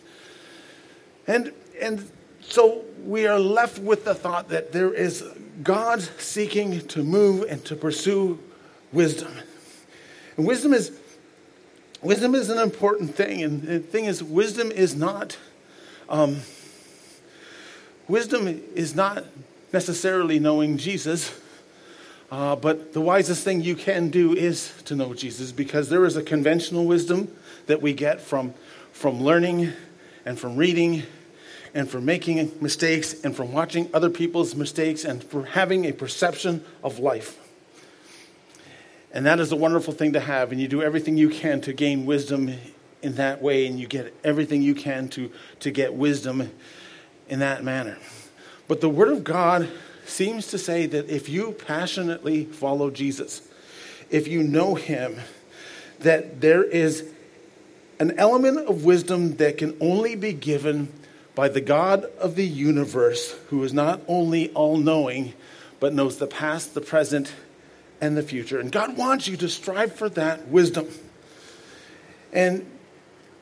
And, 1.28 1.54
and 1.80 2.10
so 2.48 2.84
we 3.04 3.28
are 3.28 3.40
left 3.40 3.80
with 3.80 4.06
the 4.06 4.16
thought 4.16 4.50
that 4.50 4.72
there 4.72 4.94
is 4.94 5.24
God 5.64 6.02
seeking 6.20 6.82
to 6.88 7.04
move 7.04 7.46
and 7.50 7.64
to 7.66 7.76
pursue 7.76 8.40
wisdom. 8.92 9.34
And 10.36 10.46
wisdom 10.46 10.74
is 10.74 10.98
wisdom 12.02 12.36
is 12.36 12.50
an 12.50 12.60
important 12.60 13.16
thing. 13.16 13.44
And 13.44 13.62
the 13.62 13.80
thing 13.80 14.06
is, 14.06 14.24
wisdom 14.24 14.72
is 14.72 14.96
not 14.96 15.38
um, 16.10 16.42
Wisdom 18.08 18.48
is 18.74 18.96
not 18.96 19.26
necessarily 19.74 20.40
knowing 20.40 20.78
Jesus, 20.78 21.38
uh, 22.32 22.56
but 22.56 22.94
the 22.94 23.02
wisest 23.02 23.44
thing 23.44 23.60
you 23.60 23.76
can 23.76 24.08
do 24.10 24.34
is 24.34 24.74
to 24.86 24.96
know 24.96 25.14
Jesus 25.14 25.52
because 25.52 25.90
there 25.90 26.06
is 26.06 26.16
a 26.16 26.24
conventional 26.24 26.86
wisdom 26.86 27.28
that 27.66 27.82
we 27.82 27.92
get 27.92 28.22
from, 28.22 28.54
from 28.94 29.22
learning 29.22 29.74
and 30.26 30.40
from 30.40 30.56
reading 30.56 31.04
and 31.78 31.88
from 31.88 32.06
making 32.06 32.52
mistakes 32.60 33.24
and 33.24 33.36
from 33.36 33.54
watching 33.54 33.88
other 33.94 34.10
people's 34.10 34.56
mistakes 34.56 35.06
and 35.06 35.24
for 35.24 35.46
having 35.46 35.86
a 35.86 35.92
perception 35.92 36.66
of 36.84 36.98
life. 36.98 37.38
And 39.12 39.28
that 39.28 39.40
is 39.40 39.52
a 39.52 39.56
wonderful 39.56 39.94
thing 39.94 40.14
to 40.14 40.20
have, 40.20 40.52
and 40.52 40.60
you 40.60 40.68
do 40.68 40.82
everything 40.82 41.18
you 41.18 41.30
can 41.30 41.62
to 41.62 41.74
gain 41.74 42.08
wisdom 42.08 42.52
in 43.04 43.14
that 43.18 43.44
way, 43.44 43.68
and 43.68 43.80
you 43.80 43.86
get 43.86 44.12
everything 44.24 44.64
you 44.64 44.74
can 44.74 45.08
to, 45.10 45.32
to 45.60 45.70
get 45.70 45.94
wisdom 45.94 46.50
in 47.30 47.40
that 47.40 47.64
manner. 47.64 48.00
But 48.68 48.82
the 48.82 48.90
Word 48.90 49.10
of 49.10 49.24
God 49.24 49.70
seems 50.04 50.48
to 50.48 50.58
say 50.58 50.88
that 50.88 51.08
if 51.12 51.30
you 51.30 51.52
passionately 51.52 52.46
follow 52.46 52.90
Jesus, 52.90 53.48
if 54.10 54.28
you 54.28 54.42
know 54.42 54.74
Him, 54.74 55.20
that 56.00 56.42
there 56.42 56.64
is 56.64 57.08
an 58.00 58.18
element 58.18 58.68
of 58.68 58.84
wisdom 58.84 59.36
that 59.36 59.60
can 59.60 59.78
only 59.80 60.16
be 60.16 60.34
given 60.34 60.92
by 61.38 61.48
the 61.48 61.62
God 61.62 62.06
of 62.18 62.34
the 62.34 62.48
universe, 62.48 63.36
who 63.50 63.64
is 63.64 63.72
not 63.72 64.02
only 64.08 64.50
all 64.54 64.76
knowing, 64.76 65.34
but 65.80 65.94
knows 65.94 66.18
the 66.18 66.26
past, 66.26 66.74
the 66.74 66.82
present, 66.82 67.32
and 68.02 68.18
the 68.18 68.24
future. 68.24 68.60
And 68.60 68.72
God 68.72 68.98
wants 68.98 69.28
you 69.28 69.38
to 69.38 69.48
strive 69.48 69.94
for 69.94 70.10
that 70.10 70.48
wisdom. 70.48 70.88
And 72.34 72.66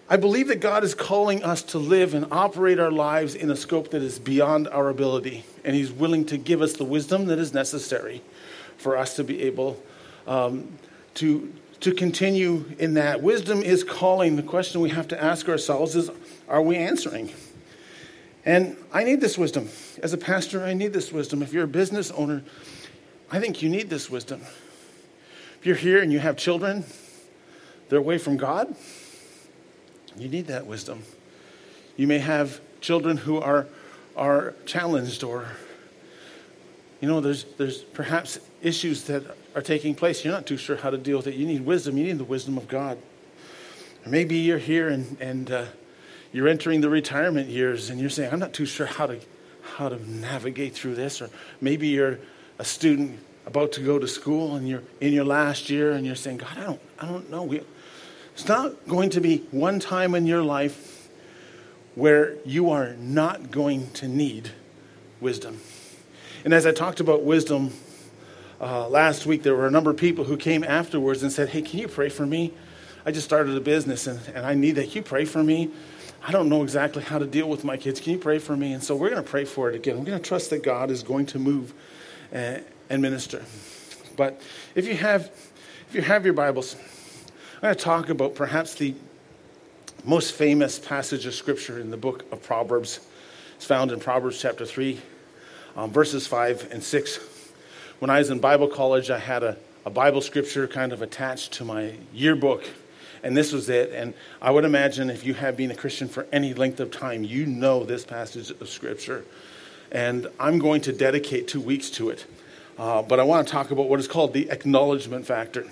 I 0.10 0.18
believe 0.18 0.50
that 0.50 0.60
God 0.60 0.84
is 0.84 0.94
calling 0.94 1.42
us 1.42 1.64
to 1.64 1.78
live 1.78 2.14
and 2.14 2.26
operate 2.32 2.82
our 2.82 2.92
lives 2.92 3.34
in 3.34 3.50
a 3.50 3.56
scope 3.56 3.92
that 3.92 4.02
is 4.02 4.20
beyond 4.20 4.68
our 4.68 4.90
ability, 4.90 5.46
and 5.64 5.74
He's 5.74 5.94
willing 5.94 6.26
to 6.26 6.38
give 6.38 6.62
us 6.62 6.74
the 6.74 6.84
wisdom 6.84 7.28
that 7.28 7.40
is 7.40 7.54
necessary 7.54 8.22
for 8.76 8.98
us 8.98 9.16
to 9.16 9.24
be 9.24 9.44
able 9.44 9.82
um, 10.28 10.68
to, 11.14 11.54
to 11.80 11.94
continue 11.94 12.66
in 12.78 12.96
that. 12.96 13.24
Wisdom 13.24 13.64
is 13.64 13.86
calling. 13.86 14.36
The 14.36 14.44
question 14.44 14.82
we 14.82 14.90
have 14.90 15.08
to 15.08 15.24
ask 15.24 15.48
ourselves 15.48 15.96
is 15.96 16.12
are 16.50 16.62
we 16.62 16.76
answering? 16.76 17.32
And 18.46 18.78
I 18.94 19.04
need 19.04 19.22
this 19.22 19.38
wisdom. 19.38 19.70
As 20.04 20.14
a 20.14 20.18
pastor, 20.18 20.64
I 20.64 20.74
need 20.74 20.94
this 20.94 21.12
wisdom. 21.12 21.42
If 21.42 21.52
you're 21.52 21.64
a 21.64 21.68
business 21.68 22.12
owner, 22.12 22.44
I 23.32 23.40
think 23.40 23.62
you 23.62 23.70
need 23.70 23.90
this 23.90 24.10
wisdom. 24.10 24.42
If 25.60 25.66
you're 25.66 25.76
here 25.76 26.02
and 26.02 26.14
you 26.14 26.20
have 26.20 26.38
children, 26.38 26.86
they're 27.90 28.00
away 28.00 28.20
from 28.20 28.38
God 28.38 28.76
you 30.18 30.30
need 30.30 30.48
that 30.48 30.66
wisdom. 30.66 31.04
You 31.98 32.08
may 32.08 32.20
have 32.20 32.62
children 32.82 33.18
who 33.18 33.40
are, 33.40 33.68
are 34.16 34.54
challenged 34.66 35.24
or, 35.24 35.48
you 37.02 37.08
know, 37.08 37.22
there's, 37.22 37.46
there's 37.58 37.80
perhaps 37.82 38.40
issues 38.62 39.04
that 39.06 39.24
are 39.56 39.62
taking 39.62 39.96
place. 39.96 40.24
You're 40.24 40.34
not 40.34 40.46
too 40.46 40.58
sure 40.58 40.78
how 40.78 40.90
to 40.90 40.98
deal 40.98 41.18
with 41.18 41.28
it. 41.28 41.36
You 41.36 41.46
need 41.46 41.66
wisdom. 41.66 41.98
You 41.98 42.06
need 42.06 42.18
the 42.18 42.24
wisdom 42.24 42.58
of 42.58 42.68
God. 42.68 42.98
Or 44.06 44.10
maybe 44.10 44.36
you're 44.38 44.58
here 44.58 44.90
and, 44.90 45.18
and 45.20 45.52
uh, 45.52 45.66
you're 46.36 46.50
entering 46.50 46.82
the 46.82 46.90
retirement 46.90 47.48
years 47.48 47.90
and 47.90 47.98
you're 47.98 48.10
saying, 48.10 48.34
I'm 48.34 48.40
not 48.40 48.52
too 48.52 48.66
sure 48.66 48.86
how 48.86 49.06
to, 49.06 49.22
how 49.62 49.88
to 49.88 50.12
navigate 50.12 50.74
through 50.74 50.96
this. 50.96 51.22
Or 51.22 51.30
maybe 51.62 51.88
you're 51.88 52.20
a 52.60 52.66
student 52.66 53.22
about 53.46 53.72
to 53.72 53.80
go 53.80 53.98
to 53.98 54.06
school 54.06 54.58
and 54.58 54.68
you're 54.68 54.84
in 55.00 55.14
your 55.14 55.24
last 55.24 55.70
year 55.70 55.94
and 55.94 56.06
you're 56.06 56.14
saying, 56.14 56.40
God, 56.40 56.58
I 56.58 56.64
don't, 56.66 56.82
I 57.00 57.06
don't 57.06 57.32
know. 57.32 57.44
We, 57.44 57.62
it's 58.34 58.50
not 58.50 58.86
going 58.86 59.12
to 59.12 59.22
be 59.22 59.46
one 59.52 59.80
time 59.80 60.14
in 60.14 60.26
your 60.26 60.44
life 60.44 61.08
where 61.96 62.36
you 62.44 62.70
are 62.70 62.96
not 62.96 63.50
going 63.50 63.90
to 63.92 64.10
need 64.10 64.50
wisdom. 65.22 65.62
And 66.44 66.54
as 66.54 66.66
I 66.66 66.74
talked 66.74 67.00
about 67.00 67.24
wisdom 67.24 67.72
uh, 68.60 68.90
last 68.90 69.26
week, 69.26 69.44
there 69.44 69.56
were 69.56 69.68
a 69.68 69.72
number 69.72 69.90
of 69.90 69.96
people 69.96 70.26
who 70.26 70.36
came 70.36 70.66
afterwards 70.66 71.24
and 71.24 71.32
said, 71.32 71.48
Hey, 71.48 71.62
can 71.62 71.80
you 71.80 71.88
pray 71.88 72.10
for 72.10 72.26
me? 72.26 72.54
I 73.06 73.12
just 73.12 73.26
started 73.26 73.56
a 73.56 73.62
business 73.62 74.06
and, 74.06 74.20
and 74.36 74.46
I 74.46 74.54
need 74.54 74.74
that. 74.74 74.94
You 74.96 75.02
pray 75.02 75.24
for 75.24 75.42
me? 75.42 75.72
I 76.28 76.32
don't 76.32 76.50
know 76.50 76.64
exactly 76.64 77.04
how 77.04 77.20
to 77.20 77.28
deal 77.28 77.48
with 77.48 77.64
my 77.64 77.78
kids. 77.78 78.00
Can 78.00 78.14
you 78.14 78.18
pray 78.18 78.40
for 78.40 78.58
me? 78.58 78.74
And 78.74 78.84
so 78.84 78.96
we're 78.96 79.12
going 79.12 79.24
to 79.24 79.30
pray 79.30 79.46
for 79.46 79.70
it 79.70 79.76
again. 79.76 80.00
We're 80.00 80.06
going 80.06 80.18
to 80.18 80.28
trust 80.28 80.50
that 80.50 80.64
God 80.64 80.90
is 80.90 81.04
going 81.04 81.28
to 81.28 81.38
move 81.38 81.72
uh, 82.34 82.58
and 82.90 83.00
minister. 83.00 83.44
But 84.18 84.42
if 84.74 84.88
you 84.88 84.96
have, 84.96 85.30
if 85.88 85.94
you 85.94 86.02
have 86.02 86.26
your 86.26 86.34
Bibles, 86.34 86.78
I'm 87.58 87.62
going 87.62 87.76
to 87.76 87.80
talk 87.80 88.10
about 88.10 88.34
perhaps 88.34 88.74
the 88.74 88.96
most 90.04 90.34
famous 90.34 90.80
passage 90.80 91.28
of 91.28 91.36
scripture 91.36 91.80
in 91.80 91.92
the 91.92 91.98
book 91.98 92.26
of 92.32 92.42
Proverbs. 92.42 93.02
It's 93.58 93.66
found 93.66 93.92
in 93.92 94.00
Proverbs 94.00 94.42
chapter 94.42 94.66
3, 94.66 95.00
um, 95.76 95.92
verses 95.92 96.26
5 96.26 96.70
and 96.72 96.84
6. 96.84 97.20
When 98.00 98.10
I 98.10 98.18
was 98.18 98.32
in 98.32 98.40
Bible 98.40 98.68
college, 98.68 99.12
I 99.12 99.20
had 99.20 99.44
a, 99.44 99.58
a 99.86 99.92
Bible 99.92 100.22
scripture 100.22 100.68
kind 100.68 100.92
of 100.92 101.04
attached 101.04 101.54
to 101.54 101.66
my 101.66 101.94
yearbook, 102.12 102.68
and 103.26 103.36
this 103.36 103.52
was 103.52 103.70
it. 103.70 103.92
And 103.92 104.14
I 104.40 104.52
would 104.52 104.66
imagine 104.66 105.10
if 105.10 105.26
you 105.26 105.34
have 105.34 105.58
been 105.58 105.72
a 105.72 105.76
Christian 105.76 106.08
for 106.08 106.28
any 106.32 106.54
length 106.54 106.80
of 106.80 106.92
time, 106.92 107.24
you 107.24 107.48
know 107.48 107.84
this 107.84 108.06
passage 108.06 108.52
of 108.52 108.70
scripture. 108.70 109.26
And 109.92 110.28
I'm 110.40 110.60
going 110.60 110.82
to 110.82 110.94
dedicate 110.94 111.48
two 111.48 111.60
weeks 111.60 111.90
to 111.92 112.12
it. 112.12 112.28
Uh, 112.78 113.02
but 113.02 113.20
I 113.20 113.24
want 113.24 113.48
to 113.48 113.52
talk 113.52 113.72
about 113.72 113.90
what 113.90 114.00
is 114.00 114.08
called 114.08 114.34
the 114.34 114.52
acknowledgement 114.52 115.26
factor. 115.26 115.66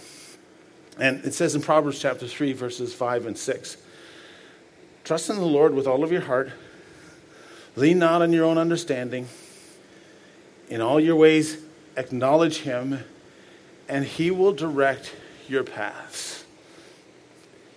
And 1.00 1.24
it 1.24 1.36
says 1.36 1.54
in 1.54 1.62
Proverbs 1.62 2.00
chapter 2.00 2.28
3, 2.28 2.54
verses 2.54 2.94
5 2.94 3.28
and 3.28 3.38
6 3.38 3.78
Trust 5.04 5.30
in 5.30 5.36
the 5.36 5.46
Lord 5.46 5.76
with 5.76 5.86
all 5.86 6.04
of 6.04 6.12
your 6.12 6.22
heart, 6.22 6.52
lean 7.76 8.00
not 8.00 8.24
on 8.24 8.34
your 8.34 8.46
own 8.46 8.58
understanding. 8.58 9.28
In 10.70 10.82
all 10.82 11.00
your 11.00 11.18
ways, 11.18 11.62
acknowledge 11.98 12.60
him, 12.60 13.04
and 13.88 14.06
he 14.06 14.32
will 14.32 14.54
direct 14.54 15.14
your 15.48 15.64
paths. 15.64 16.43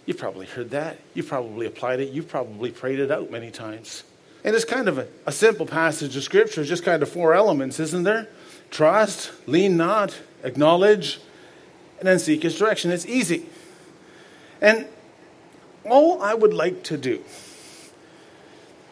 You've 0.06 0.18
probably 0.18 0.46
heard 0.46 0.70
that. 0.70 0.98
You've 1.14 1.26
probably 1.26 1.66
applied 1.66 2.00
it. 2.00 2.10
You've 2.10 2.28
probably 2.28 2.70
prayed 2.70 3.00
it 3.00 3.10
out 3.10 3.30
many 3.30 3.50
times. 3.50 4.04
And 4.44 4.54
it's 4.54 4.64
kind 4.64 4.88
of 4.88 4.98
a, 4.98 5.08
a 5.26 5.32
simple 5.32 5.66
passage 5.66 6.16
of 6.16 6.22
scripture, 6.22 6.64
just 6.64 6.84
kind 6.84 7.02
of 7.02 7.08
four 7.08 7.34
elements, 7.34 7.80
isn't 7.80 8.04
there? 8.04 8.28
Trust, 8.70 9.32
lean 9.46 9.76
not, 9.76 10.16
acknowledge, 10.44 11.20
and 11.98 12.06
then 12.06 12.20
seek 12.20 12.44
his 12.44 12.56
direction. 12.56 12.92
It's 12.92 13.06
easy. 13.06 13.46
And 14.60 14.86
all 15.84 16.22
I 16.22 16.34
would 16.34 16.54
like 16.54 16.84
to 16.84 16.96
do 16.96 17.22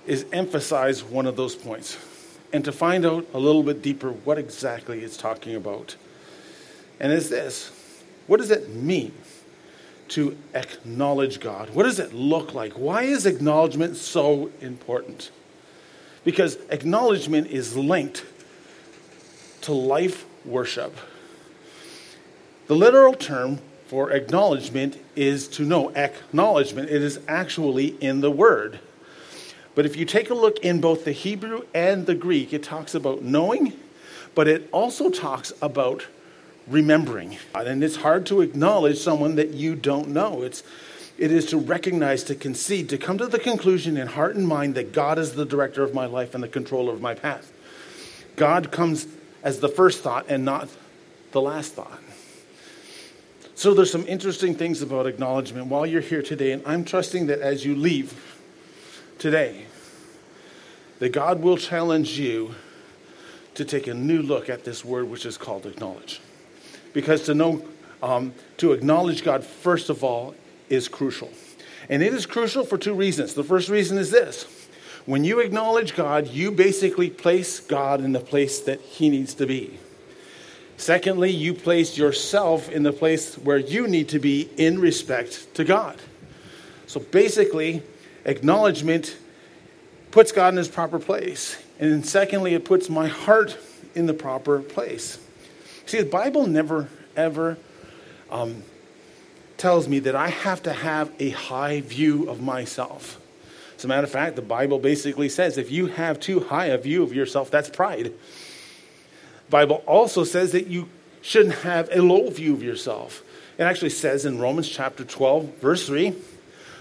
is 0.06 0.26
emphasize 0.33 1.02
one 1.02 1.26
of 1.26 1.37
those 1.37 1.54
points 1.54 1.97
and 2.52 2.64
to 2.64 2.73
find 2.73 3.06
out 3.06 3.26
a 3.33 3.38
little 3.38 3.62
bit 3.62 3.83
deeper 3.83 4.11
what 4.11 4.38
exactly 4.38 5.00
it's 5.00 5.16
talking 5.16 5.54
about. 5.54 5.97
And 7.00 7.12
is 7.12 7.30
this 7.30 7.71
what 8.26 8.38
does 8.38 8.50
it 8.50 8.71
mean 8.71 9.12
to 10.09 10.37
acknowledge 10.55 11.41
God? 11.41 11.71
What 11.71 11.85
does 11.85 11.99
it 11.99 12.13
look 12.13 12.55
like? 12.55 12.73
Why 12.75 13.03
is 13.03 13.27
acknowledgement 13.27 13.97
so 13.97 14.51
important? 14.61 15.31
Because 16.25 16.57
acknowledgement 16.71 17.49
is 17.49 17.77
linked 17.77 18.25
to 19.63 19.73
life 19.73 20.27
worship. 20.45 20.95
The 22.67 22.75
literal 22.75 23.15
term 23.15 23.61
for 23.87 24.11
acknowledgement 24.11 24.99
is 25.15 25.49
to 25.49 25.63
know. 25.63 25.91
Acknowledgement, 25.95 26.91
it 26.91 27.03
is 27.03 27.21
actually 27.29 27.89
in 28.03 28.21
the 28.21 28.31
word. 28.31 28.81
But 29.75 29.87
if 29.87 29.97
you 29.97 30.05
take 30.05 30.31
a 30.31 30.35
look 30.35 30.59
in 30.61 30.81
both 30.81 31.05
the 31.05 31.13
Hebrew 31.13 31.63
and 31.75 32.07
the 32.07 32.15
Greek, 32.15 32.53
it 32.53 32.63
talks 32.63 32.95
about 32.95 33.23
knowing, 33.23 33.73
but 34.35 34.49
it 34.49 34.69
also 34.73 35.11
talks 35.11 35.53
about 35.61 36.07
remembering. 36.66 37.37
And 37.54 37.83
it's 37.85 37.97
hard 37.97 38.26
to 38.26 38.40
acknowledge 38.40 38.99
someone 38.99 39.37
that 39.37 39.50
you 39.50 39.75
don't 39.75 40.09
know. 40.09 40.42
It's 40.42 40.62
it 41.16 41.30
is 41.30 41.47
to 41.47 41.59
recognize, 41.59 42.25
to 42.25 42.35
concede, 42.35 42.88
to 42.88 42.99
come 42.99 43.18
to 43.18 43.26
the 43.26 43.38
conclusion 43.38 43.97
in 43.97 44.09
heart 44.09 44.35
and 44.35 44.49
mind 44.49 44.75
that 44.75 44.92
God 44.92 45.18
is 45.18 45.35
the 45.35 45.44
director 45.44 45.85
of 45.85 45.94
my 45.94 46.06
life 46.06 46.35
and 46.35 46.42
the 46.42 46.49
controller 46.49 46.92
of 46.92 47.00
my 47.00 47.14
path. 47.14 47.52
God 48.35 48.73
comes 48.73 49.06
as 49.42 49.61
the 49.61 49.68
first 49.68 50.02
thought 50.02 50.26
and 50.28 50.44
not 50.44 50.68
the 51.30 51.40
last 51.40 51.75
thought. 51.75 52.00
So 53.54 53.75
there's 53.75 53.92
some 53.92 54.04
interesting 54.09 54.56
things 54.56 54.83
about 54.83 55.06
acknowledgement 55.06 55.68
while 55.68 55.87
you're 55.87 56.00
here 56.00 56.23
today, 56.23 56.50
and 56.50 56.62
I'm 56.66 56.85
trusting 56.85 57.28
that 57.28 57.38
as 57.38 57.64
you 57.64 57.76
leave 57.76 58.40
today, 59.18 59.66
that 60.99 61.11
God 61.11 61.42
will 61.42 61.56
challenge 61.56 62.18
you 62.18 62.56
to 63.54 63.64
take 63.64 63.87
a 63.87 63.94
new 63.94 64.21
look 64.21 64.50
at 64.50 64.64
this 64.64 64.85
word 64.85 65.09
which 65.09 65.25
is 65.25 65.37
called 65.37 65.66
acknowledge. 65.66 66.21
Because 66.95 67.25
to 67.25 67.35
know, 67.35 67.63
um, 68.03 68.33
to 68.57 68.73
acknowledge 68.73 69.23
God, 69.23 69.45
first 69.45 69.91
of 69.91 70.03
all, 70.03 70.35
is 70.71 70.89
crucial. 70.89 71.31
And 71.91 72.03
it 72.03 72.15
is 72.15 72.25
crucial 72.25 72.65
for 72.65 72.79
two 72.79 72.95
reasons. 72.95 73.35
The 73.35 73.45
first 73.45 73.69
reason 73.69 73.99
is 73.99 74.11
this 74.11 74.47
when 75.05 75.23
you 75.23 75.41
acknowledge 75.41 75.95
God, 75.95 76.29
you 76.29 76.51
basically 76.51 77.11
place 77.11 77.61
God 77.61 78.01
in 78.01 78.13
the 78.13 78.21
place 78.21 78.61
that 78.61 78.81
He 78.81 79.11
needs 79.11 79.35
to 79.35 79.47
be. 79.47 79.79
Secondly, 80.77 81.31
you 81.31 81.55
place 81.55 81.97
yourself 81.99 82.71
in 82.71 82.83
the 82.83 82.93
place 82.93 83.37
where 83.37 83.59
you 83.59 83.87
need 83.87 84.09
to 84.09 84.19
be 84.19 84.49
in 84.57 84.81
respect 84.81 85.55
to 85.55 85.65
God. 85.65 86.01
So 86.87 87.01
basically, 87.01 87.83
acknowledgement 88.25 89.17
puts 90.11 90.33
God 90.33 90.55
in 90.55 90.59
his 90.59 90.69
proper 90.69 90.99
place. 90.99 91.63
And 91.79 92.05
secondly, 92.05 92.55
it 92.55 92.65
puts 92.65 92.89
my 92.89 93.09
heart 93.09 93.57
in 93.95 94.07
the 94.07 94.15
proper 94.15 94.61
place. 94.61 95.19
See, 95.87 95.99
the 95.99 96.07
Bible 96.07 96.47
never, 96.47 96.88
ever 97.17 97.59
um, 98.31 98.62
tells 99.57 99.87
me 99.87 99.99
that 100.00 100.17
I 100.17 100.29
have 100.29 100.62
to 100.64 100.73
have 100.73 101.11
a 101.19 101.31
high 101.31 101.81
view 101.83 102.29
of 102.31 102.41
myself. 102.41 103.21
As 103.76 103.85
a 103.85 103.88
matter 103.88 104.05
of 104.05 104.11
fact, 104.11 104.37
the 104.37 104.43
Bible 104.43 104.79
basically 104.79 105.29
says 105.29 105.59
if 105.59 105.71
you 105.71 105.87
have 105.87 106.19
too 106.21 106.41
high 106.41 106.67
a 106.67 106.79
view 106.79 107.03
of 107.03 107.12
yourself, 107.12 107.50
that's 107.50 107.69
pride. 107.69 108.07
The 108.07 109.50
Bible 109.50 109.83
also 109.87 110.25
says 110.25 110.53
that 110.53 110.69
you 110.69 110.88
shouldn't 111.21 111.57
have 111.57 111.88
a 111.93 112.00
low 112.00 112.31
view 112.31 112.55
of 112.55 112.62
yourself. 112.62 113.23
It 113.59 113.62
actually 113.62 113.91
says 113.91 114.25
in 114.25 114.41
Romans 114.41 114.69
chapter 114.69 115.05
12, 115.05 115.59
verse 115.59 115.87
3, 115.87 116.14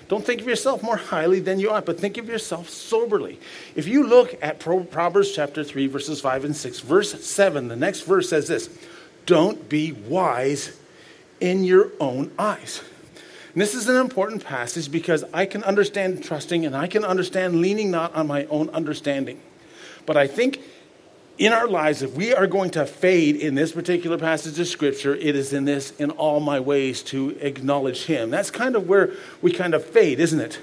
don't 0.08 0.26
think 0.26 0.42
of 0.42 0.48
yourself 0.48 0.84
more 0.84 0.98
highly 0.98 1.40
than 1.40 1.60
you 1.60 1.72
ought, 1.72 1.86
but 1.86 2.00
think 2.00 2.18
of 2.18 2.28
yourself 2.28 2.70
soberly. 2.70 3.40
If 3.76 3.88
you 3.88 4.06
look 4.06 4.38
at 4.42 4.60
Proverbs 4.60 5.34
chapter 5.34 5.64
3, 5.64 5.88
verses 5.88 6.20
5 6.20 6.46
and 6.46 6.56
6, 6.56 6.80
verse 6.82 7.26
7, 7.26 7.68
the 7.68 7.76
next 7.76 8.02
verse 8.02 8.30
says 8.30 8.48
this 8.48 8.70
Don't 9.26 9.70
be 9.70 9.92
wise 9.92 10.78
in 11.40 11.64
your 11.64 11.92
own 12.00 12.32
eyes. 12.38 12.82
And 13.54 13.62
this 13.62 13.76
is 13.76 13.88
an 13.88 13.98
important 13.98 14.44
passage 14.44 14.92
because 14.92 15.24
I 15.34 15.46
can 15.46 15.64
understand 15.64 16.24
trusting 16.24 16.66
and 16.66 16.76
I 16.76 16.88
can 16.88 17.04
understand 17.06 17.62
leaning 17.62 17.92
not 17.92 18.16
on 18.16 18.28
my 18.28 18.46
own 18.46 18.70
understanding. 18.70 19.40
But 20.06 20.18
I 20.18 20.28
think 20.28 20.60
in 21.38 21.52
our 21.54 21.68
lives, 21.68 22.02
if 22.02 22.14
we 22.14 22.34
are 22.34 22.48
going 22.48 22.72
to 22.72 22.86
fade 22.86 23.36
in 23.36 23.56
this 23.56 23.72
particular 23.72 24.18
passage 24.18 24.60
of 24.60 24.68
Scripture, 24.68 25.16
it 25.16 25.36
is 25.36 25.54
in 25.54 25.66
this, 25.66 25.92
in 26.00 26.12
all 26.12 26.40
my 26.40 26.60
ways, 26.60 27.02
to 27.04 27.32
acknowledge 27.42 28.06
Him. 28.06 28.30
That's 28.30 28.52
kind 28.52 28.76
of 28.76 28.88
where 28.88 29.12
we 29.42 29.52
kind 29.52 29.74
of 29.74 29.84
fade, 29.86 30.20
isn't 30.20 30.40
it? 30.40 30.60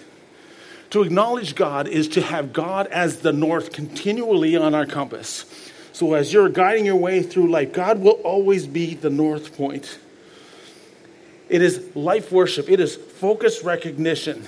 To 0.90 1.02
acknowledge 1.02 1.54
God 1.54 1.86
is 1.86 2.08
to 2.08 2.20
have 2.20 2.52
God 2.52 2.86
as 2.88 3.18
the 3.18 3.32
north 3.32 3.72
continually 3.72 4.56
on 4.56 4.74
our 4.74 4.86
compass. 4.86 5.44
So 5.92 6.14
as 6.14 6.32
you're 6.32 6.48
guiding 6.48 6.86
your 6.86 6.96
way 6.96 7.22
through 7.22 7.50
life, 7.50 7.72
God 7.72 8.00
will 8.00 8.20
always 8.24 8.66
be 8.66 8.94
the 8.94 9.10
north 9.10 9.56
point. 9.56 9.98
It 11.48 11.62
is 11.62 11.94
life 11.96 12.30
worship, 12.30 12.68
it 12.68 12.80
is 12.80 12.94
focused 12.96 13.64
recognition. 13.64 14.46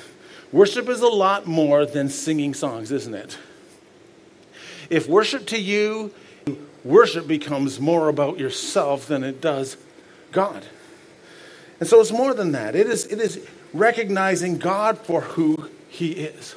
Worship 0.52 0.88
is 0.88 1.00
a 1.00 1.08
lot 1.08 1.46
more 1.46 1.86
than 1.86 2.08
singing 2.08 2.52
songs, 2.54 2.92
isn't 2.92 3.14
it? 3.14 3.38
If 4.90 5.08
worship 5.08 5.46
to 5.46 5.58
you, 5.58 6.12
worship 6.84 7.26
becomes 7.26 7.80
more 7.80 8.08
about 8.08 8.38
yourself 8.38 9.06
than 9.06 9.24
it 9.24 9.40
does 9.40 9.78
God. 10.30 10.66
And 11.80 11.88
so 11.88 12.00
it's 12.00 12.12
more 12.12 12.34
than 12.34 12.52
that. 12.52 12.76
It 12.76 12.86
is, 12.86 13.06
it 13.06 13.18
is 13.18 13.44
recognizing 13.72 14.58
God 14.58 14.98
for 14.98 15.22
who 15.22 15.70
he 15.88 16.12
is. 16.12 16.54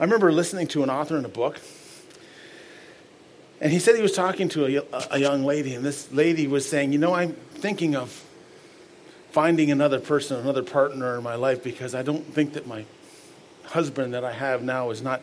I 0.00 0.04
remember 0.04 0.32
listening 0.32 0.66
to 0.68 0.82
an 0.82 0.90
author 0.90 1.18
in 1.18 1.24
a 1.24 1.28
book, 1.28 1.60
and 3.60 3.72
he 3.72 3.78
said 3.78 3.96
he 3.96 4.02
was 4.02 4.12
talking 4.12 4.48
to 4.50 4.66
a, 4.66 4.84
a 5.10 5.18
young 5.18 5.44
lady, 5.44 5.74
and 5.74 5.84
this 5.84 6.10
lady 6.12 6.46
was 6.46 6.68
saying, 6.68 6.92
You 6.92 6.98
know, 6.98 7.14
I'm 7.14 7.32
thinking 7.32 7.96
of 7.96 8.24
finding 9.30 9.70
another 9.70 10.00
person, 10.00 10.38
another 10.38 10.62
partner 10.62 11.16
in 11.16 11.22
my 11.22 11.34
life 11.34 11.62
because 11.62 11.94
I 11.94 12.02
don't 12.02 12.24
think 12.34 12.54
that 12.54 12.66
my 12.66 12.84
husband 13.64 14.14
that 14.14 14.24
I 14.24 14.32
have 14.32 14.62
now 14.62 14.90
is 14.90 15.02
not, 15.02 15.22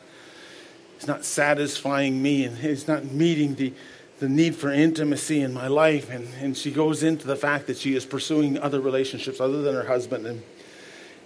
is 1.00 1.08
not 1.08 1.26
satisfying 1.26 2.22
me 2.22 2.44
and 2.44 2.58
he's 2.58 2.88
not 2.88 3.06
meeting 3.06 3.56
the, 3.56 3.74
the 4.20 4.30
need 4.30 4.56
for 4.56 4.72
intimacy 4.72 5.42
in 5.42 5.54
my 5.54 5.68
life. 5.68 6.10
And, 6.10 6.28
and 6.40 6.56
she 6.56 6.72
goes 6.72 7.04
into 7.04 7.26
the 7.26 7.36
fact 7.36 7.68
that 7.68 7.78
she 7.78 7.96
is 7.96 8.06
pursuing 8.06 8.58
other 8.60 8.80
relationships 8.80 9.42
other 9.42 9.62
than 9.62 9.74
her 9.74 9.86
husband. 9.86 10.28
And, 10.28 10.44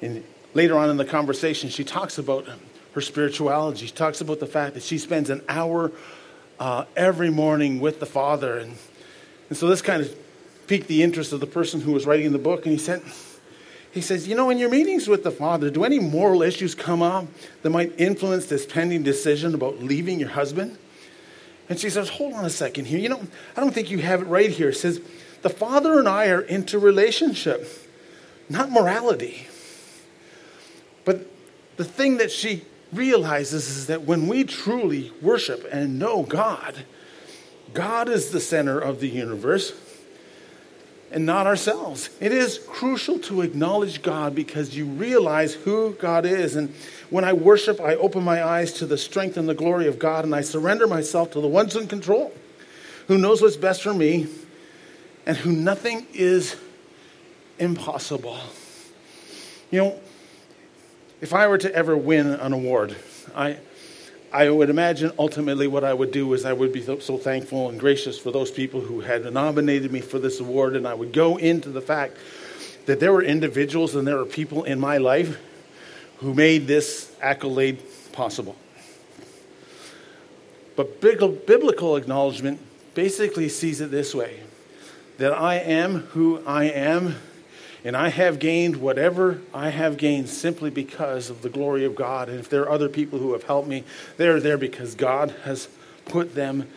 and 0.01 0.23
later 0.53 0.77
on 0.77 0.89
in 0.89 0.97
the 0.97 1.05
conversation, 1.05 1.69
she 1.69 1.83
talks 1.83 2.17
about 2.17 2.47
her 2.93 3.01
spirituality. 3.01 3.85
She 3.87 3.93
talks 3.93 4.21
about 4.21 4.39
the 4.39 4.47
fact 4.47 4.75
that 4.75 4.83
she 4.83 4.97
spends 4.97 5.29
an 5.29 5.41
hour 5.49 5.91
uh, 6.59 6.85
every 6.95 7.29
morning 7.29 7.79
with 7.79 7.99
the 7.99 8.05
Father. 8.05 8.57
And, 8.57 8.75
and 9.49 9.57
so 9.57 9.67
this 9.67 9.81
kind 9.81 10.01
of 10.01 10.15
piqued 10.67 10.87
the 10.87 11.01
interest 11.01 11.33
of 11.33 11.39
the 11.39 11.47
person 11.47 11.81
who 11.81 11.91
was 11.91 12.05
writing 12.05 12.31
the 12.31 12.37
book, 12.37 12.65
and 12.65 12.73
he 12.73 12.77
said, 12.77 13.01
he 13.91 14.01
says, 14.01 14.27
You 14.27 14.35
know, 14.35 14.49
in 14.49 14.57
your 14.57 14.69
meetings 14.69 15.07
with 15.07 15.23
the 15.23 15.31
Father, 15.31 15.69
do 15.69 15.83
any 15.83 15.99
moral 15.99 16.43
issues 16.43 16.75
come 16.75 17.01
up 17.01 17.25
that 17.63 17.69
might 17.69 17.99
influence 17.99 18.45
this 18.45 18.65
pending 18.65 19.03
decision 19.03 19.55
about 19.55 19.79
leaving 19.79 20.19
your 20.19 20.29
husband? 20.29 20.77
And 21.69 21.79
she 21.79 21.89
says, 21.89 22.09
Hold 22.09 22.33
on 22.33 22.45
a 22.45 22.49
second 22.49 22.85
here. 22.85 22.99
You 22.99 23.09
know, 23.09 23.21
I 23.55 23.61
don't 23.61 23.73
think 23.73 23.89
you 23.89 23.99
have 23.99 24.21
it 24.21 24.25
right 24.25 24.49
here. 24.49 24.69
It 24.69 24.75
says, 24.75 25.01
The 25.41 25.49
Father 25.49 25.97
and 25.97 26.07
I 26.07 26.27
are 26.27 26.41
into 26.41 26.77
relationship, 26.77 27.67
not 28.47 28.71
morality. 28.71 29.47
But 31.05 31.25
the 31.77 31.85
thing 31.85 32.17
that 32.17 32.31
she 32.31 32.65
realizes 32.93 33.67
is 33.69 33.87
that 33.87 34.03
when 34.03 34.27
we 34.27 34.43
truly 34.43 35.11
worship 35.21 35.67
and 35.71 35.99
know 35.99 36.23
God, 36.23 36.85
God 37.73 38.09
is 38.09 38.31
the 38.31 38.39
center 38.39 38.79
of 38.79 38.99
the 38.99 39.09
universe 39.09 39.73
and 41.11 41.25
not 41.25 41.47
ourselves. 41.47 42.09
It 42.19 42.31
is 42.31 42.59
crucial 42.67 43.19
to 43.19 43.41
acknowledge 43.41 44.01
God 44.01 44.35
because 44.35 44.75
you 44.75 44.85
realize 44.85 45.53
who 45.53 45.93
God 45.93 46.25
is. 46.25 46.55
And 46.55 46.73
when 47.09 47.23
I 47.23 47.33
worship, 47.33 47.81
I 47.81 47.95
open 47.95 48.23
my 48.23 48.43
eyes 48.43 48.73
to 48.73 48.85
the 48.85 48.97
strength 48.97 49.37
and 49.37 49.49
the 49.49 49.55
glory 49.55 49.87
of 49.87 49.97
God, 49.97 50.25
and 50.25 50.35
I 50.35 50.41
surrender 50.41 50.87
myself 50.87 51.31
to 51.31 51.41
the 51.41 51.47
ones 51.47 51.75
in 51.75 51.87
control 51.87 52.33
who 53.07 53.17
knows 53.17 53.41
what's 53.41 53.57
best 53.57 53.81
for 53.81 53.93
me 53.93 54.27
and 55.25 55.35
who 55.35 55.51
nothing 55.51 56.05
is 56.13 56.55
impossible. 57.57 58.37
You 59.71 59.79
know, 59.79 59.99
if 61.21 61.33
I 61.33 61.47
were 61.47 61.57
to 61.57 61.73
ever 61.73 61.97
win 61.97 62.27
an 62.27 62.53
award, 62.53 62.95
I 63.35 63.57
I 64.31 64.49
would 64.49 64.69
imagine 64.69 65.11
ultimately 65.17 65.65
what 65.65 65.83
I 65.83 65.93
would 65.93 66.11
do 66.11 66.33
is 66.33 66.45
I 66.45 66.53
would 66.53 66.71
be 66.71 66.83
so 66.83 67.17
thankful 67.17 67.67
and 67.69 67.79
gracious 67.79 68.19
for 68.19 68.31
those 68.31 68.51
people 68.51 68.79
who 68.79 69.01
had 69.01 69.31
nominated 69.33 69.91
me 69.91 70.01
for 70.01 70.19
this 70.19 70.39
award, 70.39 70.75
and 70.75 70.87
I 70.87 70.93
would 70.93 71.13
go 71.13 71.37
into 71.37 71.69
the 71.69 71.81
fact 71.81 72.15
that 72.85 72.99
there 72.99 73.11
were 73.11 73.23
individuals 73.23 73.95
and 73.95 74.07
there 74.07 74.17
were 74.17 74.25
people 74.25 74.65
in 74.65 74.79
my 74.79 74.97
life 74.97 75.39
who 76.17 76.35
made 76.35 76.67
this 76.67 77.11
accolade 77.21 77.79
possible. 78.11 78.55
But 80.75 81.01
biblical 81.01 81.95
acknowledgement 81.95 82.59
basically 82.93 83.49
sees 83.49 83.81
it 83.81 83.89
this 83.89 84.13
way 84.13 84.41
that 85.17 85.33
I 85.33 85.55
am 85.55 86.01
who 86.11 86.41
I 86.45 86.65
am, 86.65 87.15
And 87.83 87.95
I 87.95 88.09
have 88.09 88.39
gained 88.39 88.77
whatever 88.77 89.39
I 89.53 89.69
have 89.69 89.97
gained 89.97 90.29
simply 90.29 90.69
because 90.69 91.29
of 91.29 91.41
the 91.41 91.49
glory 91.49 91.85
of 91.85 91.95
God. 91.95 92.27
And 92.27 92.39
if 92.39 92.49
there 92.49 92.63
are 92.63 92.69
other 92.69 92.89
people 92.89 93.19
who 93.19 93.31
have 93.33 93.43
helped 93.43 93.67
me, 93.67 93.85
they're 94.17 94.39
there 94.39 94.57
because 94.57 94.95
God 94.95 95.33
has 95.43 95.69
put 96.05 96.35
them, 96.35 96.67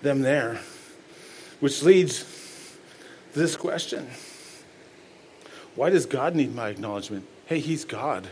them 0.00 0.22
there. 0.22 0.60
Which 1.60 1.82
leads 1.82 2.20
to 3.32 3.38
this 3.38 3.56
question 3.56 4.08
Why 5.74 5.90
does 5.90 6.06
God 6.06 6.34
need 6.34 6.54
my 6.54 6.68
acknowledgement? 6.68 7.26
Hey, 7.46 7.60
He's 7.60 7.84
God. 7.84 8.28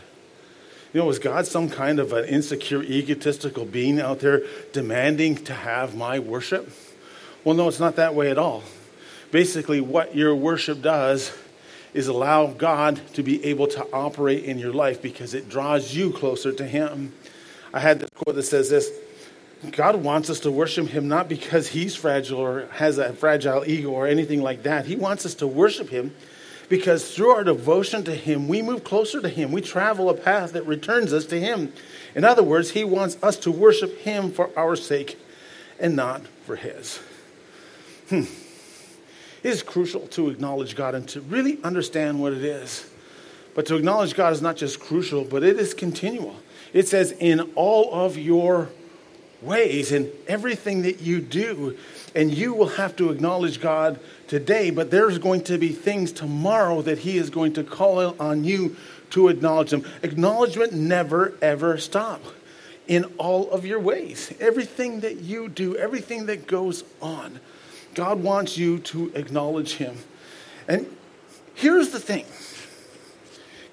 You 0.93 1.01
know, 1.01 1.09
is 1.09 1.19
God 1.19 1.45
some 1.45 1.69
kind 1.69 1.99
of 1.99 2.13
an 2.13 2.25
insecure, 2.25 2.81
egotistical 2.81 3.65
being 3.65 3.99
out 3.99 4.21
there 4.21 4.41
demanding 4.71 5.35
to 5.43 5.53
have 5.53 5.95
my 5.95 6.17
worship? 6.17 6.71
Well, 7.43 7.55
no, 7.55 7.67
it's 7.67 7.79
not 7.79 7.97
that 7.97 8.15
way 8.15 8.31
at 8.31 8.37
all. 8.37 8.63
Basically, 9.29 9.81
what 9.81 10.15
your 10.15 10.33
worship 10.33 10.81
does 10.81 11.31
is 11.97 12.07
allow 12.07 12.45
God 12.45 13.01
to 13.15 13.23
be 13.23 13.43
able 13.43 13.65
to 13.69 13.85
operate 13.91 14.43
in 14.43 14.59
your 14.59 14.71
life 14.71 15.01
because 15.01 15.33
it 15.33 15.49
draws 15.49 15.95
you 15.95 16.11
closer 16.11 16.53
to 16.53 16.63
Him. 16.63 17.11
I 17.73 17.79
had 17.79 17.99
this 17.99 18.09
quote 18.11 18.35
that 18.35 18.43
says 18.43 18.69
this 18.69 18.91
God 19.71 19.95
wants 20.03 20.29
us 20.29 20.41
to 20.41 20.51
worship 20.51 20.89
Him 20.89 21.07
not 21.07 21.27
because 21.27 21.69
He's 21.69 21.95
fragile 21.95 22.39
or 22.39 22.67
has 22.73 22.99
a 22.99 23.13
fragile 23.13 23.63
ego 23.65 23.89
or 23.89 24.05
anything 24.05 24.43
like 24.43 24.61
that. 24.63 24.85
He 24.85 24.95
wants 24.95 25.25
us 25.25 25.33
to 25.35 25.47
worship 25.47 25.89
Him 25.89 26.13
because 26.69 27.15
through 27.15 27.31
our 27.31 27.43
devotion 27.43 28.03
to 28.03 28.13
Him, 28.13 28.47
we 28.47 28.61
move 28.61 28.83
closer 28.83 29.19
to 29.19 29.29
Him. 29.29 29.51
We 29.51 29.61
travel 29.61 30.11
a 30.11 30.13
path 30.13 30.53
that 30.53 30.67
returns 30.67 31.13
us 31.13 31.25
to 31.27 31.39
Him. 31.39 31.73
In 32.13 32.23
other 32.23 32.43
words, 32.43 32.71
He 32.71 32.83
wants 32.83 33.17
us 33.23 33.37
to 33.37 33.51
worship 33.51 33.97
Him 34.01 34.31
for 34.31 34.51
our 34.55 34.75
sake 34.75 35.19
and 35.79 35.95
not 35.95 36.27
for 36.45 36.57
His. 36.57 36.99
Hmm. 38.09 38.25
It 39.47 39.51
is 39.51 39.63
crucial 39.63 40.01
to 40.07 40.29
acknowledge 40.29 40.75
God 40.75 40.93
and 40.93 41.07
to 41.07 41.21
really 41.21 41.57
understand 41.63 42.19
what 42.19 42.33
it 42.33 42.43
is. 42.43 42.85
But 43.55 43.65
to 43.67 43.77
acknowledge 43.77 44.13
God 44.13 44.33
is 44.33 44.41
not 44.41 44.57
just 44.57 44.77
crucial, 44.77 45.23
but 45.23 45.41
it 45.41 45.57
is 45.57 45.73
continual. 45.73 46.35
It 46.73 46.89
says, 46.89 47.13
in 47.13 47.39
all 47.55 47.93
of 47.93 48.17
your 48.17 48.67
ways, 49.41 49.93
in 49.93 50.11
everything 50.27 50.81
that 50.81 50.99
you 50.99 51.21
do. 51.21 51.77
And 52.13 52.29
you 52.29 52.53
will 52.53 52.67
have 52.67 52.97
to 52.97 53.09
acknowledge 53.09 53.61
God 53.61 54.01
today, 54.27 54.69
but 54.69 54.91
there's 54.91 55.17
going 55.17 55.45
to 55.45 55.57
be 55.57 55.69
things 55.69 56.11
tomorrow 56.11 56.81
that 56.81 56.97
He 56.97 57.17
is 57.17 57.29
going 57.29 57.53
to 57.53 57.63
call 57.63 58.19
on 58.19 58.43
you 58.43 58.75
to 59.11 59.29
acknowledge 59.29 59.71
Him. 59.71 59.85
Acknowledgement 60.03 60.73
never, 60.73 61.35
ever 61.41 61.77
stop 61.77 62.21
in 62.85 63.05
all 63.17 63.49
of 63.51 63.65
your 63.65 63.79
ways. 63.79 64.33
Everything 64.41 64.99
that 64.99 65.21
you 65.21 65.47
do, 65.47 65.77
everything 65.77 66.25
that 66.25 66.47
goes 66.47 66.83
on, 67.01 67.39
God 67.97 68.21
wants 68.21 68.59
you 68.59 68.77
to 68.77 69.11
acknowledge 69.15 69.73
Him. 69.73 69.97
And 70.67 70.85
here's 71.55 71.89
the 71.89 71.99
thing 71.99 72.25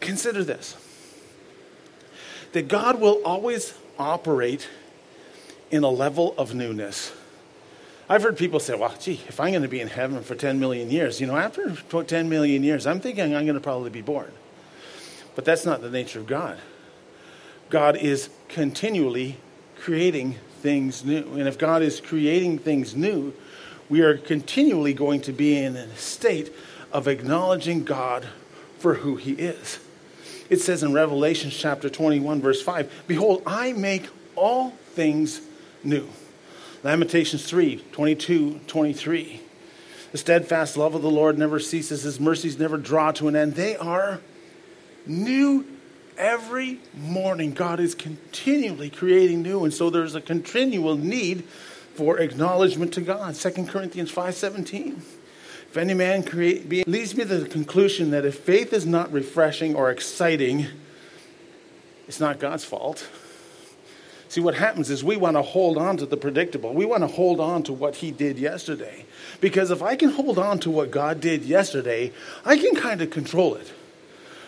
consider 0.01 0.43
this 0.43 0.77
that 2.53 2.69
God 2.69 3.01
will 3.01 3.21
always 3.23 3.75
operate 3.99 4.67
in 5.71 5.85
a 5.85 5.91
level 5.91 6.35
of 6.39 6.55
newness. 6.55 7.13
I've 8.09 8.23
heard 8.23 8.39
people 8.39 8.61
say, 8.61 8.75
well, 8.75 8.95
gee, 8.99 9.21
if 9.29 9.41
I'm 9.41 9.51
going 9.51 9.63
to 9.63 9.69
be 9.69 9.81
in 9.81 9.89
heaven 9.89 10.23
for 10.23 10.35
10 10.35 10.59
million 10.59 10.91
years, 10.91 11.21
you 11.21 11.27
know, 11.27 11.37
after 11.37 11.75
10 12.03 12.29
million 12.31 12.65
years, 12.65 12.87
I'm 12.87 13.01
thinking 13.01 13.37
I'm 13.37 13.45
going 13.45 13.55
to 13.55 13.61
probably 13.61 13.91
be 13.91 14.03
born. 14.03 14.33
But 15.35 15.45
that's 15.45 15.67
not 15.67 15.83
the 15.83 15.91
nature 15.91 16.21
of 16.21 16.27
God. 16.27 16.59
God 17.69 17.97
is 17.97 18.31
continually 18.49 19.37
creating 19.81 20.37
things 20.61 21.05
new. 21.05 21.25
And 21.35 21.47
if 21.47 21.59
God 21.59 21.83
is 21.83 22.01
creating 22.01 22.61
things 22.61 22.95
new, 22.95 23.35
we 23.89 24.01
are 24.01 24.17
continually 24.17 24.95
going 24.95 25.21
to 25.23 25.33
be 25.33 25.57
in 25.57 25.77
a 25.77 25.95
state 25.97 26.53
of 26.93 27.09
acknowledging 27.09 27.85
God 27.85 28.27
for 28.79 28.95
who 28.95 29.17
he 29.17 29.33
is. 29.33 29.79
It 30.51 30.61
says 30.61 30.83
in 30.83 30.93
Revelation 30.93 31.51
chapter 31.51 31.89
21, 31.89 32.41
verse 32.41 32.63
5 32.63 33.05
Behold, 33.07 33.43
I 33.47 33.73
make 33.73 34.09
all 34.37 34.71
things 34.93 35.41
new. 35.83 36.09
Lamentations 36.83 37.45
3 37.45 37.85
22, 37.93 38.61
23. 38.67 39.41
The 40.13 40.19
steadfast 40.19 40.77
love 40.77 40.95
of 40.95 41.03
the 41.03 41.11
Lord 41.11 41.39
never 41.39 41.59
ceases, 41.59 42.03
his 42.03 42.21
mercies 42.21 42.59
never 42.59 42.77
draw 42.77 43.11
to 43.13 43.27
an 43.27 43.35
end. 43.35 43.55
They 43.55 43.77
are 43.77 44.21
new 45.07 45.67
every 46.17 46.79
morning. 46.97 47.53
God 47.53 47.81
is 47.81 47.95
continually 47.95 48.91
creating 48.91 49.43
new, 49.43 49.65
and 49.65 49.75
so 49.75 49.91
there's 49.91 50.15
a 50.15 50.21
continual 50.21 50.97
need 50.97 51.45
for 51.95 52.19
acknowledgement 52.19 52.93
to 52.95 53.01
God. 53.01 53.37
2 53.37 53.69
Corinthians 53.69 54.11
5:17. 54.11 55.03
If 55.71 55.77
any 55.77 55.95
man 55.95 56.23
create, 56.23 56.69
be, 56.69 56.85
leads 56.85 57.17
me 57.17 57.25
to 57.25 57.39
the 57.39 57.49
conclusion 57.49 58.11
that 58.11 58.25
if 58.25 58.39
faith 58.39 58.73
is 58.73 58.87
not 58.87 59.13
refreshing 59.13 59.75
or 59.75 59.91
exciting, 59.91 60.67
it's 62.07 62.21
not 62.21 62.39
God's 62.39 62.65
fault. 62.65 63.09
See, 64.29 64.41
what 64.41 64.55
happens 64.55 64.91
is 64.91 65.05
we 65.05 65.17
want 65.17 65.37
to 65.37 65.43
hold 65.43 65.79
on 65.79 65.97
to 65.97 66.07
the 66.07 66.17
predictable. 66.17 66.73
We 66.75 66.85
want 66.85 67.03
to 67.03 67.07
hold 67.07 67.41
on 67.41 67.63
to 67.65 67.73
what 67.73 67.97
He 67.97 68.11
did 68.11 68.39
yesterday. 68.39 69.05
Because 69.41 69.71
if 69.71 69.83
I 69.83 69.97
can 69.97 70.11
hold 70.11 70.39
on 70.39 70.59
to 70.61 70.71
what 70.71 70.91
God 70.91 71.21
did 71.21 71.45
yesterday, 71.45 72.13
I 72.45 72.57
can 72.57 72.75
kind 72.75 73.01
of 73.01 73.11
control 73.11 73.55
it. 73.55 73.73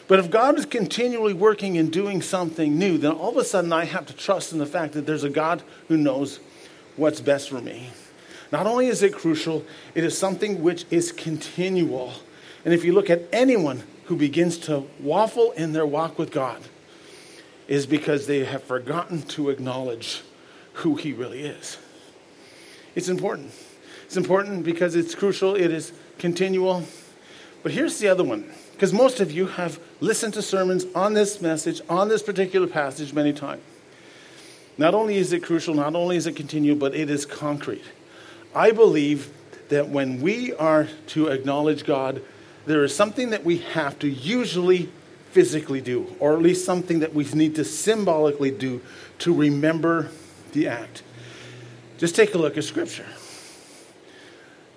But 0.09 0.21
if 0.21 0.31
God 0.31 0.59
is 0.59 0.67
continually 0.67 1.35
working 1.35 1.77
and 1.79 1.93
doing 1.93 2.23
something 2.23 2.79
new, 2.79 2.99
then 2.99 3.13
all 3.13 3.31
of 3.31 3.37
a 3.37 3.45
sudden 3.45 3.73
I 3.73 3.85
have 3.85 4.07
to 4.07 4.13
trust 4.13 4.53
in 4.53 4.59
the 4.59 4.67
fact 4.67 4.93
that 4.95 5.07
there's 5.07 5.25
a 5.25 5.31
God 5.31 5.63
who 5.89 5.97
knows 5.97 6.39
what's 6.97 7.21
best 7.21 7.49
for 7.51 7.61
me. 7.61 7.91
Not 8.53 8.67
only 8.67 8.87
is 8.87 9.03
it 9.03 9.15
crucial, 9.15 9.65
it 9.95 10.05
is 10.05 10.17
something 10.17 10.63
which 10.63 10.85
is 10.91 11.13
continual. 11.13 12.13
And 12.65 12.73
if 12.73 12.85
you 12.85 12.93
look 12.93 13.11
at 13.11 13.23
anyone 13.33 13.83
who 14.05 14.17
begins 14.17 14.59
to 14.59 14.85
waffle 15.01 15.53
in 15.53 15.73
their 15.73 15.87
walk 15.87 16.19
with 16.19 16.31
God, 16.31 16.63
is 17.69 17.87
because 17.87 18.27
they 18.27 18.45
have 18.45 18.63
forgotten 18.63 19.23
to 19.23 19.51
acknowledge 19.51 20.23
who 20.75 20.95
He 20.95 21.13
really 21.13 21.43
is. 21.43 21.79
It's 22.95 23.09
important. 23.09 23.53
It's 24.05 24.17
important 24.17 24.65
because 24.65 24.95
it's 24.95 25.15
crucial, 25.15 25.57
it 25.57 25.73
is 25.73 25.93
continual. 26.19 26.85
But 27.63 27.73
here's 27.73 27.99
the 27.99 28.09
other 28.09 28.23
one 28.23 28.53
because 28.73 28.93
most 28.93 29.21
of 29.21 29.33
you 29.33 29.47
have 29.47 29.81
listened 30.01 30.35
to 30.35 30.43
sermons 30.43 30.85
on 30.95 31.15
this 31.15 31.41
message, 31.41 31.81
on 31.89 32.09
this 32.09 32.23
particular 32.23 32.67
passage 32.67 33.13
many 33.13 33.33
times. 33.33 33.63
Not 34.79 34.95
only 34.95 35.17
is 35.17 35.33
it 35.33 35.43
crucial, 35.43 35.75
not 35.75 35.95
only 35.95 36.17
is 36.17 36.27
it 36.27 36.37
continual, 36.37 36.77
but 36.77 36.95
it 36.95 37.09
is 37.09 37.25
concrete. 37.25 37.85
I 38.55 38.71
believe 38.71 39.33
that 39.69 39.89
when 39.89 40.21
we 40.21 40.53
are 40.55 40.89
to 41.09 41.29
acknowledge 41.29 41.85
God, 41.85 42.23
there 42.67 42.85
is 42.85 42.95
something 42.95 43.31
that 43.31 43.45
we 43.45 43.59
have 43.59 43.99
to 44.01 44.09
usually 44.09 44.91
physically 45.33 45.81
do, 45.81 46.15
or 46.21 46.35
at 46.35 46.43
least 46.43 46.65
something 46.65 47.01
that 47.01 47.15
we 47.15 47.25
need 47.33 47.55
to 47.57 47.65
symbolically 47.65 48.51
do 48.51 48.81
to 49.19 49.33
remember 49.33 50.09
the 50.53 50.69
act. 50.69 51.03
Just 51.99 52.15
take 52.15 52.35
a 52.35 52.39
look 52.39 52.57
at 52.57 52.65
Scripture. 52.65 53.07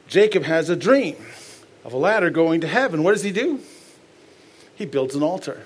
Jacob 0.08 0.44
has 0.44 0.70
a 0.70 0.76
dream 0.76 1.16
of 1.84 1.94
a 1.94 1.98
ladder 1.98 2.30
going 2.30 2.62
to 2.62 2.68
heaven. 2.68 3.04
What 3.04 3.14
does 3.14 3.24
he 3.24 3.32
do? 3.32 3.62
He 4.76 4.86
builds 4.86 5.16
an 5.16 5.24
altar. 5.24 5.64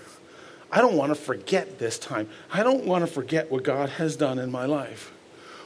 I 0.73 0.81
don't 0.81 0.95
want 0.95 1.11
to 1.11 1.15
forget 1.15 1.77
this 1.77 1.99
time. 1.99 2.27
I 2.51 2.63
don't 2.63 2.85
want 2.85 3.05
to 3.05 3.07
forget 3.11 3.51
what 3.51 3.61
God 3.61 3.89
has 3.89 4.15
done 4.15 4.39
in 4.39 4.49
my 4.49 4.65
life. 4.65 5.13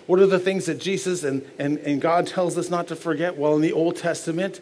What 0.06 0.20
are 0.20 0.26
the 0.26 0.38
things 0.38 0.65
that 0.65 0.80
Jesus 0.80 1.24
and, 1.24 1.50
and, 1.58 1.78
and 1.78 2.02
God 2.02 2.28
tells 2.28 2.58
us 2.58 2.70
not 2.70 2.89
to 2.89 2.96
forget? 2.98 3.38
Well, 3.38 3.56
in 3.56 3.62
the 3.62 3.72
Old 3.72 3.96
Testament, 3.96 4.60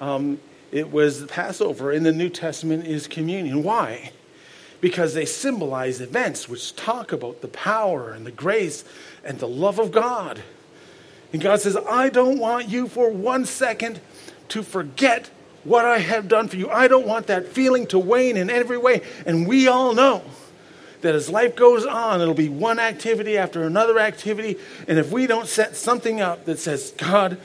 um, 0.00 0.38
it 0.70 0.92
was 0.92 1.24
Passover. 1.24 1.90
In 1.90 2.04
the 2.04 2.12
New 2.12 2.28
Testament 2.28 2.86
is 2.86 3.08
communion. 3.08 3.64
Why? 3.64 4.12
Because 4.80 5.14
they 5.14 5.24
symbolize 5.24 6.00
events 6.00 6.48
which 6.48 6.76
talk 6.76 7.10
about 7.10 7.40
the 7.40 7.48
power 7.48 8.12
and 8.12 8.24
the 8.24 8.30
grace 8.30 8.84
and 9.24 9.40
the 9.40 9.48
love 9.48 9.80
of 9.80 9.90
God. 9.90 10.44
And 11.32 11.42
God 11.42 11.60
says, 11.60 11.76
I 11.88 12.08
don't 12.08 12.38
want 12.38 12.68
you 12.68 12.86
for 12.86 13.10
one 13.10 13.46
second 13.46 14.00
to 14.50 14.62
forget 14.62 15.28
what 15.64 15.84
I 15.84 15.98
have 15.98 16.28
done 16.28 16.48
for 16.48 16.56
you. 16.56 16.70
I 16.70 16.88
don't 16.88 17.06
want 17.06 17.28
that 17.28 17.48
feeling 17.48 17.86
to 17.88 17.98
wane 17.98 18.36
in 18.36 18.50
every 18.50 18.78
way. 18.78 19.02
And 19.26 19.46
we 19.46 19.68
all 19.68 19.94
know 19.94 20.22
that 21.02 21.14
as 21.14 21.28
life 21.28 21.56
goes 21.56 21.84
on, 21.84 22.20
it'll 22.20 22.34
be 22.34 22.48
one 22.48 22.78
activity 22.78 23.36
after 23.36 23.64
another 23.64 23.98
activity. 23.98 24.58
And 24.88 24.98
if 24.98 25.10
we 25.10 25.26
don't 25.26 25.46
set 25.46 25.76
something 25.76 26.20
up 26.20 26.44
that 26.46 26.58
says, 26.58 26.92
God, 26.96 27.38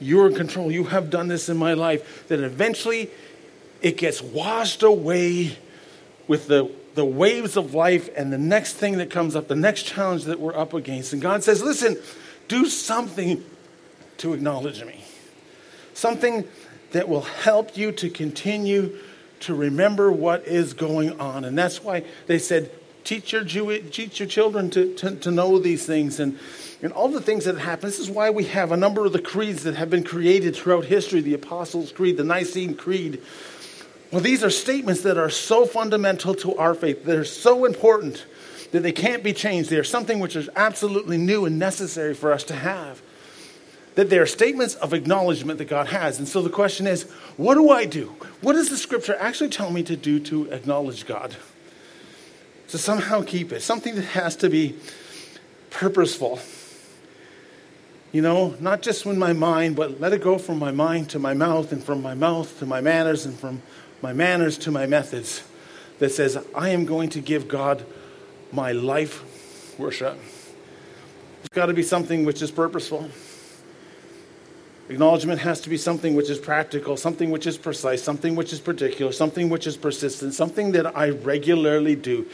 you're 0.00 0.28
in 0.28 0.34
control. 0.34 0.70
You 0.70 0.84
have 0.84 1.10
done 1.10 1.28
this 1.28 1.48
in 1.48 1.56
my 1.56 1.74
life. 1.74 2.28
That 2.28 2.40
eventually 2.40 3.10
it 3.80 3.96
gets 3.96 4.20
washed 4.20 4.82
away 4.82 5.56
with 6.28 6.48
the, 6.48 6.70
the 6.94 7.04
waves 7.04 7.56
of 7.56 7.74
life 7.74 8.08
and 8.16 8.32
the 8.32 8.38
next 8.38 8.74
thing 8.74 8.98
that 8.98 9.10
comes 9.10 9.36
up, 9.36 9.48
the 9.48 9.54
next 9.54 9.84
challenge 9.84 10.24
that 10.24 10.40
we're 10.40 10.56
up 10.56 10.74
against. 10.74 11.12
And 11.12 11.22
God 11.22 11.42
says, 11.44 11.62
listen, 11.62 11.96
do 12.48 12.66
something 12.66 13.44
to 14.18 14.34
acknowledge 14.34 14.84
me. 14.84 15.04
Something 15.94 16.46
that 16.92 17.08
will 17.08 17.22
help 17.22 17.76
you 17.76 17.92
to 17.92 18.08
continue 18.08 18.96
to 19.40 19.54
remember 19.54 20.12
what 20.12 20.46
is 20.46 20.72
going 20.72 21.18
on. 21.18 21.44
And 21.44 21.58
that's 21.58 21.82
why 21.82 22.04
they 22.26 22.38
said, 22.38 22.70
teach 23.04 23.32
your, 23.32 23.44
Jew, 23.44 23.76
teach 23.90 24.20
your 24.20 24.28
children 24.28 24.70
to, 24.70 24.94
to, 24.94 25.16
to 25.16 25.30
know 25.30 25.58
these 25.58 25.84
things. 25.84 26.20
And 26.20 26.38
and 26.82 26.92
all 26.92 27.08
the 27.08 27.20
things 27.20 27.44
that 27.44 27.56
happen. 27.56 27.88
This 27.88 28.00
is 28.00 28.10
why 28.10 28.30
we 28.30 28.44
have 28.46 28.72
a 28.72 28.76
number 28.76 29.06
of 29.06 29.12
the 29.12 29.22
creeds 29.22 29.62
that 29.62 29.76
have 29.76 29.88
been 29.88 30.02
created 30.02 30.56
throughout 30.56 30.84
history 30.84 31.20
the 31.20 31.34
Apostles' 31.34 31.92
Creed, 31.92 32.16
the 32.16 32.24
Nicene 32.24 32.74
Creed. 32.74 33.22
Well, 34.10 34.20
these 34.20 34.44
are 34.44 34.50
statements 34.50 35.02
that 35.02 35.16
are 35.16 35.30
so 35.30 35.64
fundamental 35.64 36.34
to 36.36 36.56
our 36.56 36.74
faith, 36.74 37.04
they're 37.04 37.24
so 37.24 37.64
important 37.64 38.26
that 38.72 38.82
they 38.82 38.92
can't 38.92 39.22
be 39.22 39.32
changed. 39.32 39.70
They 39.70 39.76
are 39.76 39.84
something 39.84 40.18
which 40.18 40.34
is 40.34 40.50
absolutely 40.56 41.18
new 41.18 41.44
and 41.44 41.58
necessary 41.58 42.14
for 42.14 42.32
us 42.32 42.42
to 42.44 42.54
have. 42.54 43.00
That 43.94 44.08
they 44.08 44.18
are 44.18 44.26
statements 44.26 44.74
of 44.76 44.94
acknowledgement 44.94 45.58
that 45.58 45.66
God 45.66 45.88
has. 45.88 46.18
And 46.18 46.26
so 46.26 46.40
the 46.40 46.48
question 46.48 46.86
is, 46.86 47.02
what 47.36 47.54
do 47.54 47.70
I 47.70 47.84
do? 47.84 48.14
What 48.40 48.54
does 48.54 48.70
the 48.70 48.76
scripture 48.78 49.16
actually 49.18 49.50
tell 49.50 49.70
me 49.70 49.82
to 49.82 49.96
do 49.96 50.18
to 50.20 50.50
acknowledge 50.50 51.06
God? 51.06 51.36
To 52.68 52.78
somehow 52.78 53.22
keep 53.22 53.52
it. 53.52 53.60
Something 53.60 53.94
that 53.96 54.02
has 54.02 54.34
to 54.36 54.48
be 54.48 54.76
purposeful. 55.68 56.40
You 58.12 58.22
know, 58.22 58.56
not 58.60 58.80
just 58.82 59.04
in 59.04 59.18
my 59.18 59.34
mind, 59.34 59.76
but 59.76 60.00
let 60.00 60.12
it 60.12 60.22
go 60.22 60.38
from 60.38 60.58
my 60.58 60.70
mind 60.70 61.10
to 61.10 61.18
my 61.18 61.34
mouth, 61.34 61.72
and 61.72 61.84
from 61.84 62.02
my 62.02 62.14
mouth 62.14 62.58
to 62.60 62.66
my 62.66 62.80
manners, 62.80 63.26
and 63.26 63.38
from 63.38 63.62
my 64.00 64.12
manners 64.12 64.56
to 64.58 64.70
my 64.70 64.86
methods. 64.86 65.42
That 65.98 66.10
says, 66.10 66.42
I 66.54 66.70
am 66.70 66.84
going 66.84 67.10
to 67.10 67.20
give 67.20 67.46
God 67.46 67.84
my 68.52 68.72
life 68.72 69.78
worship. 69.78 70.18
It's 71.40 71.48
got 71.50 71.66
to 71.66 71.74
be 71.74 71.82
something 71.82 72.24
which 72.24 72.42
is 72.42 72.50
purposeful. 72.50 73.10
Acknowledgement 74.88 75.40
has 75.40 75.60
to 75.60 75.68
be 75.68 75.76
something 75.76 76.14
which 76.14 76.28
is 76.28 76.38
practical, 76.38 76.96
something 76.96 77.30
which 77.30 77.46
is 77.46 77.56
precise, 77.56 78.02
something 78.02 78.34
which 78.34 78.52
is 78.52 78.60
particular, 78.60 79.12
something 79.12 79.48
which 79.48 79.66
is 79.66 79.76
persistent, 79.76 80.34
something 80.34 80.72
that 80.72 80.96
I 80.96 81.10
regularly 81.10 81.94
do. 81.94 82.26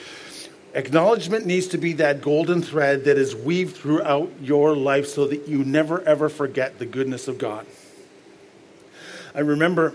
Acknowledgement 0.74 1.46
needs 1.46 1.66
to 1.68 1.78
be 1.78 1.94
that 1.94 2.20
golden 2.20 2.62
thread 2.62 3.04
that 3.04 3.18
is 3.18 3.34
weaved 3.34 3.76
throughout 3.76 4.30
your 4.40 4.76
life 4.76 5.06
so 5.06 5.26
that 5.26 5.48
you 5.48 5.64
never 5.64 6.02
ever 6.02 6.28
forget 6.28 6.78
the 6.78 6.86
goodness 6.86 7.28
of 7.28 7.38
God. 7.38 7.66
I 9.34 9.40
remember 9.40 9.94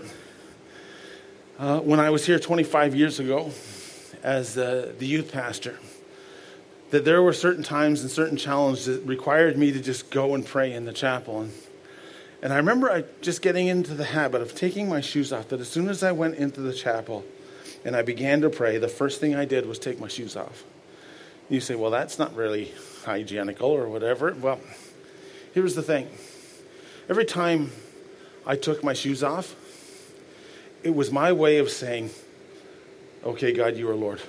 uh, 1.58 1.80
when 1.80 2.00
I 2.00 2.10
was 2.10 2.26
here 2.26 2.38
25 2.38 2.94
years 2.94 3.20
ago 3.20 3.50
as 4.22 4.56
uh, 4.56 4.92
the 4.98 5.06
youth 5.06 5.32
pastor 5.32 5.78
that 6.90 7.04
there 7.04 7.22
were 7.22 7.32
certain 7.32 7.64
times 7.64 8.02
and 8.02 8.10
certain 8.10 8.36
challenges 8.36 8.86
that 8.86 9.00
required 9.04 9.58
me 9.58 9.72
to 9.72 9.80
just 9.80 10.10
go 10.10 10.34
and 10.34 10.46
pray 10.46 10.72
in 10.72 10.84
the 10.84 10.92
chapel. 10.92 11.40
And, 11.40 11.52
and 12.44 12.52
I 12.52 12.56
remember 12.56 12.90
I 12.90 13.04
just 13.22 13.42
getting 13.42 13.66
into 13.66 13.94
the 13.94 14.04
habit 14.04 14.40
of 14.40 14.54
taking 14.54 14.88
my 14.88 15.00
shoes 15.00 15.32
off, 15.32 15.48
that 15.48 15.58
as 15.60 15.68
soon 15.68 15.88
as 15.88 16.04
I 16.04 16.12
went 16.12 16.36
into 16.36 16.60
the 16.60 16.72
chapel 16.72 17.24
and 17.84 17.96
I 17.96 18.02
began 18.02 18.42
to 18.42 18.50
pray, 18.50 18.78
the 18.78 18.86
first 18.86 19.18
thing 19.20 19.34
I 19.34 19.46
did 19.46 19.66
was 19.66 19.78
take 19.80 19.98
my 19.98 20.08
shoes 20.08 20.36
off. 20.36 20.62
You 21.48 21.60
say, 21.60 21.74
well, 21.74 21.90
that's 21.90 22.18
not 22.18 22.34
really 22.36 22.72
hygienical 23.04 23.68
or 23.68 23.88
whatever. 23.88 24.32
Well, 24.32 24.60
here's 25.52 25.74
the 25.74 25.82
thing 25.82 26.08
every 27.08 27.24
time 27.24 27.72
I 28.46 28.54
took 28.54 28.84
my 28.84 28.92
shoes 28.92 29.24
off, 29.24 29.56
it 30.84 30.94
was 30.94 31.10
my 31.10 31.32
way 31.32 31.58
of 31.58 31.70
saying, 31.70 32.10
okay, 33.24 33.52
God, 33.52 33.76
you 33.76 33.88
are 33.90 33.96
Lord 33.96 34.20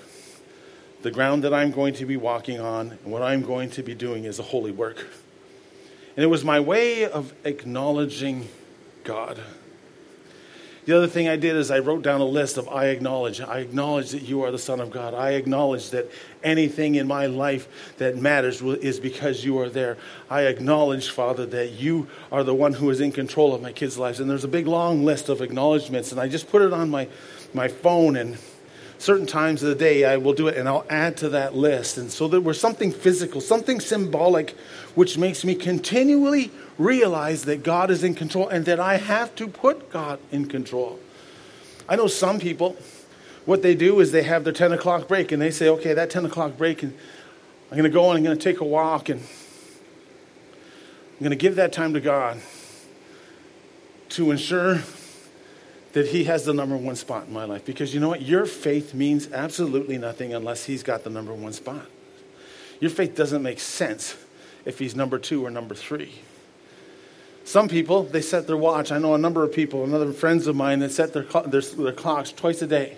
the 1.06 1.12
ground 1.12 1.44
that 1.44 1.54
I'm 1.54 1.70
going 1.70 1.94
to 1.94 2.06
be 2.08 2.18
walking 2.18 2.60
on 2.60 2.90
and 2.90 3.12
what 3.12 3.22
I'm 3.22 3.44
going 3.44 3.70
to 3.70 3.84
be 3.84 3.94
doing 3.94 4.24
is 4.24 4.40
a 4.40 4.42
holy 4.42 4.72
work. 4.72 5.06
And 6.16 6.24
it 6.24 6.28
was 6.28 6.44
my 6.44 6.60
way 6.60 7.06
of 7.06 7.34
acknowledging 7.44 8.48
God. 9.04 9.40
The 10.86 10.96
other 10.96 11.08
thing 11.08 11.28
I 11.28 11.36
did 11.36 11.56
is 11.56 11.72
I 11.72 11.80
wrote 11.80 12.04
down 12.04 12.22
a 12.22 12.26
list 12.26 12.58
of 12.58 12.70
I 12.70 12.88
acknowledge. 12.88 13.42
I 13.42 13.58
acknowledge 13.58 14.12
that 14.12 14.22
you 14.22 14.44
are 14.44 14.52
the 14.52 14.60
Son 14.60 14.80
of 14.80 14.92
God. 14.92 15.16
I 15.16 15.32
acknowledge 15.32 15.90
that 15.90 16.12
anything 16.44 16.94
in 16.94 17.08
my 17.08 17.26
life 17.26 17.96
that 17.98 18.18
matters 18.18 18.62
is 18.62 19.00
because 19.00 19.44
you 19.44 19.60
are 19.60 19.70
there. 19.70 19.98
I 20.30 20.42
acknowledge, 20.44 21.10
Father, 21.10 21.48
that 21.48 21.72
you 21.72 22.08
are 22.32 22.44
the 22.44 22.54
one 22.54 22.74
who 22.74 22.92
is 22.92 23.02
in 23.02 23.12
control 23.12 23.56
of 23.56 23.64
my 23.64 23.72
kids' 23.72 23.98
lives. 23.98 24.20
And 24.20 24.30
there's 24.30 24.44
a 24.44 24.48
big 24.48 24.68
long 24.68 25.04
list 25.04 25.28
of 25.28 25.42
acknowledgments, 25.42 26.12
and 26.12 26.22
I 26.22 26.28
just 26.28 26.50
put 26.50 26.62
it 26.62 26.72
on 26.72 26.92
my, 26.92 27.08
my 27.52 27.68
phone 27.68 28.16
and 28.16 28.38
certain 28.98 29.26
times 29.26 29.62
of 29.64 29.70
the 29.70 29.76
day 29.76 30.06
I 30.06 30.18
will 30.18 30.34
do 30.34 30.48
it 30.48 30.58
and 30.58 30.68
I'll 30.68 30.86
add 30.90 31.18
to 31.18 31.30
that 31.30 31.56
list. 31.56 31.98
And 31.98 32.12
so 32.12 32.28
there 32.28 32.42
was 32.42 32.60
something 32.60 32.92
physical, 32.92 33.42
something 33.42 33.80
symbolic, 33.80 34.52
which 34.96 35.18
makes 35.18 35.44
me 35.44 35.56
continually 35.56 36.52
realize 36.78 37.46
that 37.46 37.64
God 37.64 37.92
is 37.92 38.04
in 38.04 38.16
control 38.16 38.48
and 38.48 38.66
that 38.66 38.80
I 38.80 38.98
have 38.98 39.36
to 39.36 39.48
put 39.48 39.92
God 39.92 40.20
in 40.32 40.48
control. 40.48 41.00
I 41.88 41.96
know 41.96 42.08
some 42.08 42.40
people, 42.40 42.76
what 43.46 43.62
they 43.62 43.76
do 43.76 44.00
is 44.00 44.12
they 44.12 44.24
have 44.24 44.44
their 44.44 44.54
10 44.54 44.72
o'clock 44.74 45.08
break 45.08 45.32
and 45.32 45.42
they 45.42 45.52
say, 45.52 45.70
okay, 45.70 45.94
that 45.94 46.10
10 46.10 46.26
o'clock 46.26 46.58
break, 46.58 46.82
and 46.82 46.98
I'm 47.70 47.78
going 47.78 47.84
to 47.84 47.94
go 47.94 48.10
and 48.10 48.18
I'm 48.18 48.24
going 48.24 48.38
to 48.38 48.44
take 48.44 48.60
a 48.60 48.66
walk 48.66 49.10
and 49.10 49.22
I'm 49.22 51.20
going 51.20 51.30
to 51.30 51.36
give 51.36 51.56
that 51.56 51.72
time 51.72 51.94
to 51.94 52.02
God 52.02 52.40
to 54.10 54.32
ensure 54.32 54.82
that 55.96 56.08
He 56.08 56.26
has 56.26 56.44
the 56.44 56.54
number 56.54 56.76
one 56.76 56.98
spot 56.98 57.28
in 57.28 57.34
my 57.34 57.46
life. 57.46 57.64
Because 57.64 57.94
you 57.94 58.02
know 58.02 58.10
what? 58.10 58.22
Your 58.22 58.46
faith 58.46 58.94
means 58.94 59.32
absolutely 59.32 59.98
nothing 59.98 60.34
unless 60.34 60.66
He's 60.66 60.84
got 60.84 61.06
the 61.06 61.10
number 61.10 61.34
one 61.34 61.54
spot. 61.54 61.86
Your 62.82 62.92
faith 62.92 63.16
doesn't 63.16 63.42
make 63.42 63.62
sense 63.62 64.18
if 64.66 64.78
He's 64.78 64.94
number 64.94 65.18
two 65.18 65.46
or 65.46 65.50
number 65.50 65.74
three. 65.74 66.16
Some 67.46 67.70
people, 67.70 68.04
they 68.04 68.22
set 68.22 68.46
their 68.46 68.58
watch. 68.58 68.92
I 68.92 68.98
know 68.98 69.16
a 69.16 69.18
number 69.18 69.42
of 69.42 69.54
people, 69.54 69.86
another 69.86 70.12
friends 70.12 70.48
of 70.48 70.56
mine, 70.58 70.80
that 70.80 70.92
set 70.92 71.14
their, 71.14 71.24
their, 71.24 71.62
their 71.62 71.94
clocks 71.94 72.34
twice 72.34 72.62
a 72.62 72.68
day. 72.68 72.98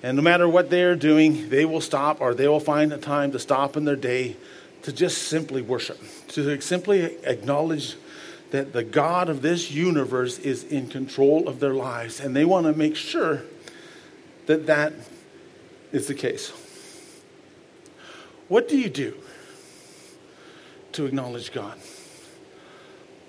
And 0.00 0.16
no 0.16 0.22
matter 0.22 0.48
what 0.48 0.70
they're 0.70 0.94
doing, 0.94 1.48
they 1.48 1.64
will 1.64 1.80
stop 1.80 2.20
or 2.20 2.32
they 2.32 2.46
will 2.46 2.60
find 2.60 2.92
a 2.92 2.98
time 2.98 3.32
to 3.32 3.40
stop 3.40 3.76
in 3.76 3.84
their 3.84 3.96
day 3.96 4.36
to 4.82 4.92
just 4.92 5.22
simply 5.22 5.62
worship, 5.62 5.98
to 6.28 6.60
simply 6.60 7.16
acknowledge 7.24 7.96
that 8.50 8.72
the 8.72 8.82
God 8.82 9.28
of 9.28 9.42
this 9.42 9.70
universe 9.70 10.38
is 10.38 10.64
in 10.64 10.88
control 10.88 11.48
of 11.48 11.60
their 11.60 11.74
lives, 11.74 12.20
and 12.20 12.34
they 12.34 12.44
want 12.44 12.66
to 12.66 12.72
make 12.72 12.96
sure 12.96 13.42
that 14.46 14.66
that 14.66 14.92
is 15.92 16.06
the 16.06 16.14
case. 16.14 16.52
What 18.48 18.68
do 18.68 18.78
you 18.78 18.88
do 18.88 19.14
to 20.92 21.04
acknowledge 21.04 21.52
God? 21.52 21.78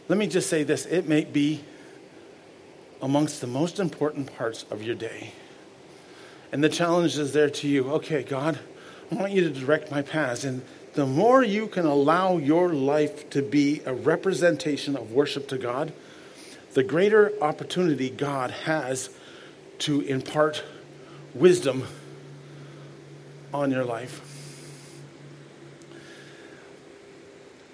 Let 0.08 0.18
me 0.18 0.28
just 0.28 0.50
say 0.50 0.64
this 0.64 0.86
it 0.86 1.08
may 1.08 1.26
be 1.26 1.64
amongst 3.02 3.42
the 3.42 3.48
most 3.48 3.80
important 3.80 4.36
parts 4.36 4.66
of 4.72 4.82
your 4.82 4.96
day. 4.96 5.34
And 6.52 6.64
the 6.64 6.70
challenge 6.70 7.18
is 7.18 7.34
there 7.34 7.50
to 7.50 7.68
you 7.68 7.92
okay, 7.92 8.24
God, 8.24 8.58
I 9.12 9.16
want 9.16 9.34
you 9.34 9.42
to 9.42 9.50
direct 9.50 9.92
my 9.92 10.02
paths. 10.02 10.44
And 10.44 10.64
the 10.94 11.06
more 11.06 11.44
you 11.44 11.68
can 11.68 11.86
allow 11.86 12.38
your 12.38 12.74
life 12.74 13.30
to 13.32 13.42
be 13.42 13.82
a 13.86 13.94
representation 13.94 14.96
of 14.96 15.12
worship 15.12 15.48
to 15.50 15.58
God, 15.58 15.94
the 16.74 16.84
greater 16.84 17.32
opportunity 17.42 18.10
God 18.10 18.52
has 18.52 19.10
to 19.80 20.02
impart 20.02 20.64
wisdom 21.34 21.86
on 23.54 23.72
your 23.72 23.84
life. 23.84 24.22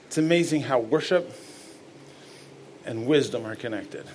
It's 0.07 0.17
amazing 0.17 0.61
how 0.61 0.79
worship 0.79 1.31
and 2.85 3.07
wisdom 3.07 3.45
are 3.45 3.55
connected. 3.55 4.05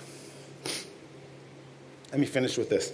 Let 2.11 2.19
me 2.19 2.25
finish 2.25 2.57
with 2.57 2.69
this. 2.69 2.91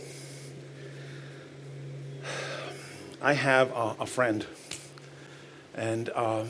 I 3.21 3.33
have 3.33 3.71
a, 3.71 3.95
a 4.01 4.05
friend 4.05 4.45
and 5.77 6.09
um, 6.09 6.49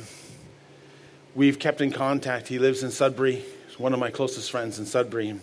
we've 1.35 1.59
kept 1.59 1.81
in 1.81 1.91
contact. 1.91 2.47
He 2.47 2.57
lives 2.57 2.81
in 2.81 2.89
Sudbury. 2.89 3.43
He's 3.67 3.77
one 3.77 3.93
of 3.93 3.99
my 3.99 4.09
closest 4.09 4.49
friends 4.49 4.79
in 4.79 4.85
Sudbury. 4.85 5.39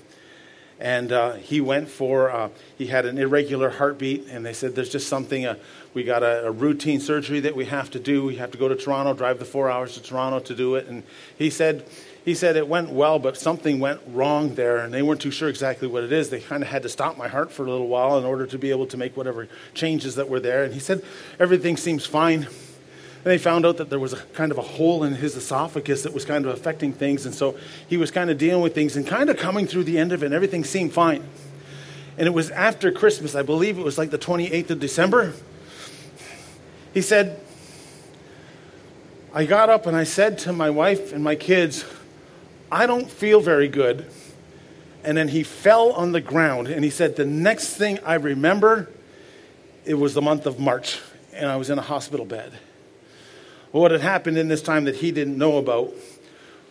And 0.80 1.12
uh, 1.12 1.34
he 1.34 1.60
went 1.60 1.88
for, 1.88 2.30
uh, 2.30 2.48
he 2.76 2.86
had 2.86 3.06
an 3.06 3.16
irregular 3.16 3.70
heartbeat, 3.70 4.26
and 4.28 4.44
they 4.44 4.52
said 4.52 4.74
there's 4.74 4.88
just 4.88 5.06
something, 5.06 5.46
uh, 5.46 5.54
we 5.92 6.02
got 6.02 6.24
a, 6.24 6.46
a, 6.46 6.50
routine 6.50 6.98
surgery 6.98 7.38
that 7.40 7.54
we 7.54 7.66
have 7.66 7.92
to 7.92 8.00
do. 8.00 8.24
We 8.24 8.36
have 8.36 8.50
to 8.50 8.58
go 8.58 8.66
to 8.66 8.74
Toronto, 8.74 9.14
drive 9.14 9.38
the 9.38 9.44
four 9.44 9.70
hours 9.70 9.94
to 9.94 10.02
Toronto 10.02 10.40
to 10.40 10.54
do 10.54 10.74
it. 10.74 10.88
And 10.88 11.04
he 11.38 11.48
said, 11.48 11.86
he 12.24 12.34
said 12.34 12.56
it 12.56 12.66
went 12.66 12.90
well, 12.90 13.20
but 13.20 13.36
something 13.36 13.78
went 13.78 14.00
wrong 14.08 14.56
there, 14.56 14.78
and 14.78 14.92
they 14.92 15.02
weren't 15.02 15.20
too 15.20 15.30
sure 15.30 15.48
exactly 15.48 15.86
what 15.86 16.02
it 16.02 16.10
is. 16.10 16.30
They 16.30 16.40
kind 16.40 16.62
of 16.62 16.70
had 16.70 16.82
to 16.82 16.88
stop 16.88 17.16
my 17.16 17.28
heart 17.28 17.52
for 17.52 17.64
a 17.64 17.70
little 17.70 17.88
while 17.88 18.18
in 18.18 18.24
order 18.24 18.46
to 18.46 18.58
be 18.58 18.70
able 18.70 18.86
to 18.88 18.96
make 18.96 19.16
whatever 19.16 19.46
changes 19.74 20.16
that 20.16 20.28
were 20.28 20.40
there. 20.40 20.64
And 20.64 20.74
he 20.74 20.80
said 20.80 21.04
everything 21.38 21.76
seems 21.76 22.04
fine. 22.04 22.48
And 23.24 23.32
they 23.32 23.38
found 23.38 23.64
out 23.64 23.78
that 23.78 23.88
there 23.88 23.98
was 23.98 24.12
a 24.12 24.18
kind 24.34 24.52
of 24.52 24.58
a 24.58 24.62
hole 24.62 25.02
in 25.02 25.14
his 25.14 25.34
esophagus 25.34 26.02
that 26.02 26.12
was 26.12 26.26
kind 26.26 26.44
of 26.44 26.52
affecting 26.52 26.92
things. 26.92 27.24
And 27.24 27.34
so 27.34 27.56
he 27.88 27.96
was 27.96 28.10
kind 28.10 28.28
of 28.28 28.36
dealing 28.36 28.62
with 28.62 28.74
things 28.74 28.96
and 28.96 29.06
kind 29.06 29.30
of 29.30 29.38
coming 29.38 29.66
through 29.66 29.84
the 29.84 29.98
end 29.98 30.12
of 30.12 30.22
it, 30.22 30.26
and 30.26 30.34
everything 30.34 30.62
seemed 30.62 30.92
fine. 30.92 31.24
And 32.18 32.26
it 32.26 32.34
was 32.34 32.50
after 32.50 32.92
Christmas, 32.92 33.34
I 33.34 33.40
believe 33.40 33.78
it 33.78 33.84
was 33.84 33.96
like 33.96 34.10
the 34.10 34.18
28th 34.18 34.70
of 34.70 34.78
December. 34.78 35.32
He 36.92 37.00
said, 37.00 37.40
I 39.32 39.46
got 39.46 39.70
up 39.70 39.86
and 39.86 39.96
I 39.96 40.04
said 40.04 40.38
to 40.40 40.52
my 40.52 40.68
wife 40.68 41.12
and 41.12 41.24
my 41.24 41.34
kids, 41.34 41.84
I 42.70 42.86
don't 42.86 43.10
feel 43.10 43.40
very 43.40 43.68
good. 43.68 44.04
And 45.02 45.16
then 45.16 45.28
he 45.28 45.42
fell 45.42 45.92
on 45.92 46.12
the 46.12 46.20
ground 46.20 46.68
and 46.68 46.84
he 46.84 46.90
said, 46.90 47.16
The 47.16 47.24
next 47.24 47.76
thing 47.76 47.98
I 48.04 48.14
remember, 48.14 48.90
it 49.86 49.94
was 49.94 50.12
the 50.12 50.22
month 50.22 50.44
of 50.44 50.60
March, 50.60 51.00
and 51.32 51.50
I 51.50 51.56
was 51.56 51.70
in 51.70 51.78
a 51.78 51.82
hospital 51.82 52.26
bed. 52.26 52.52
Well, 53.74 53.80
what 53.80 53.90
had 53.90 54.02
happened 54.02 54.38
in 54.38 54.46
this 54.46 54.62
time 54.62 54.84
that 54.84 54.94
he 54.94 55.10
didn't 55.10 55.36
know 55.36 55.58
about 55.58 55.92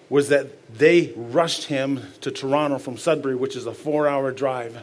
was 0.09 0.29
that 0.29 0.73
they 0.73 1.11
rushed 1.17 1.65
him 1.65 1.99
to 2.21 2.31
Toronto 2.31 2.77
from 2.77 2.95
Sudbury, 2.97 3.35
which 3.35 3.57
is 3.57 3.65
a 3.65 3.73
four 3.73 4.07
hour 4.07 4.31
drive. 4.31 4.81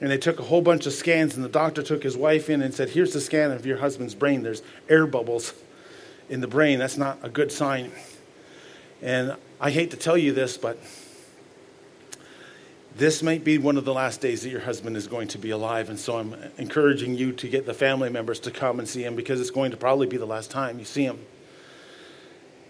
And 0.00 0.10
they 0.10 0.18
took 0.18 0.40
a 0.40 0.42
whole 0.42 0.60
bunch 0.60 0.86
of 0.86 0.92
scans, 0.92 1.36
and 1.36 1.44
the 1.44 1.48
doctor 1.48 1.84
took 1.84 2.02
his 2.02 2.16
wife 2.16 2.50
in 2.50 2.62
and 2.62 2.74
said, 2.74 2.88
Here's 2.88 3.12
the 3.12 3.20
scan 3.20 3.52
of 3.52 3.64
your 3.64 3.76
husband's 3.76 4.12
brain. 4.12 4.42
There's 4.42 4.60
air 4.88 5.06
bubbles 5.06 5.54
in 6.28 6.40
the 6.40 6.48
brain. 6.48 6.80
That's 6.80 6.96
not 6.96 7.20
a 7.22 7.28
good 7.28 7.52
sign. 7.52 7.92
And 9.00 9.36
I 9.60 9.70
hate 9.70 9.92
to 9.92 9.96
tell 9.96 10.18
you 10.18 10.32
this, 10.32 10.58
but 10.58 10.80
this 12.96 13.22
might 13.22 13.44
be 13.44 13.56
one 13.58 13.76
of 13.76 13.84
the 13.84 13.94
last 13.94 14.20
days 14.20 14.42
that 14.42 14.50
your 14.50 14.62
husband 14.62 14.96
is 14.96 15.06
going 15.06 15.28
to 15.28 15.38
be 15.38 15.50
alive. 15.50 15.90
And 15.90 15.98
so 16.00 16.18
I'm 16.18 16.34
encouraging 16.58 17.14
you 17.14 17.30
to 17.34 17.48
get 17.48 17.66
the 17.66 17.74
family 17.74 18.10
members 18.10 18.40
to 18.40 18.50
come 18.50 18.80
and 18.80 18.88
see 18.88 19.04
him 19.04 19.14
because 19.14 19.40
it's 19.40 19.52
going 19.52 19.70
to 19.70 19.76
probably 19.76 20.08
be 20.08 20.16
the 20.16 20.26
last 20.26 20.50
time 20.50 20.80
you 20.80 20.84
see 20.84 21.04
him. 21.04 21.20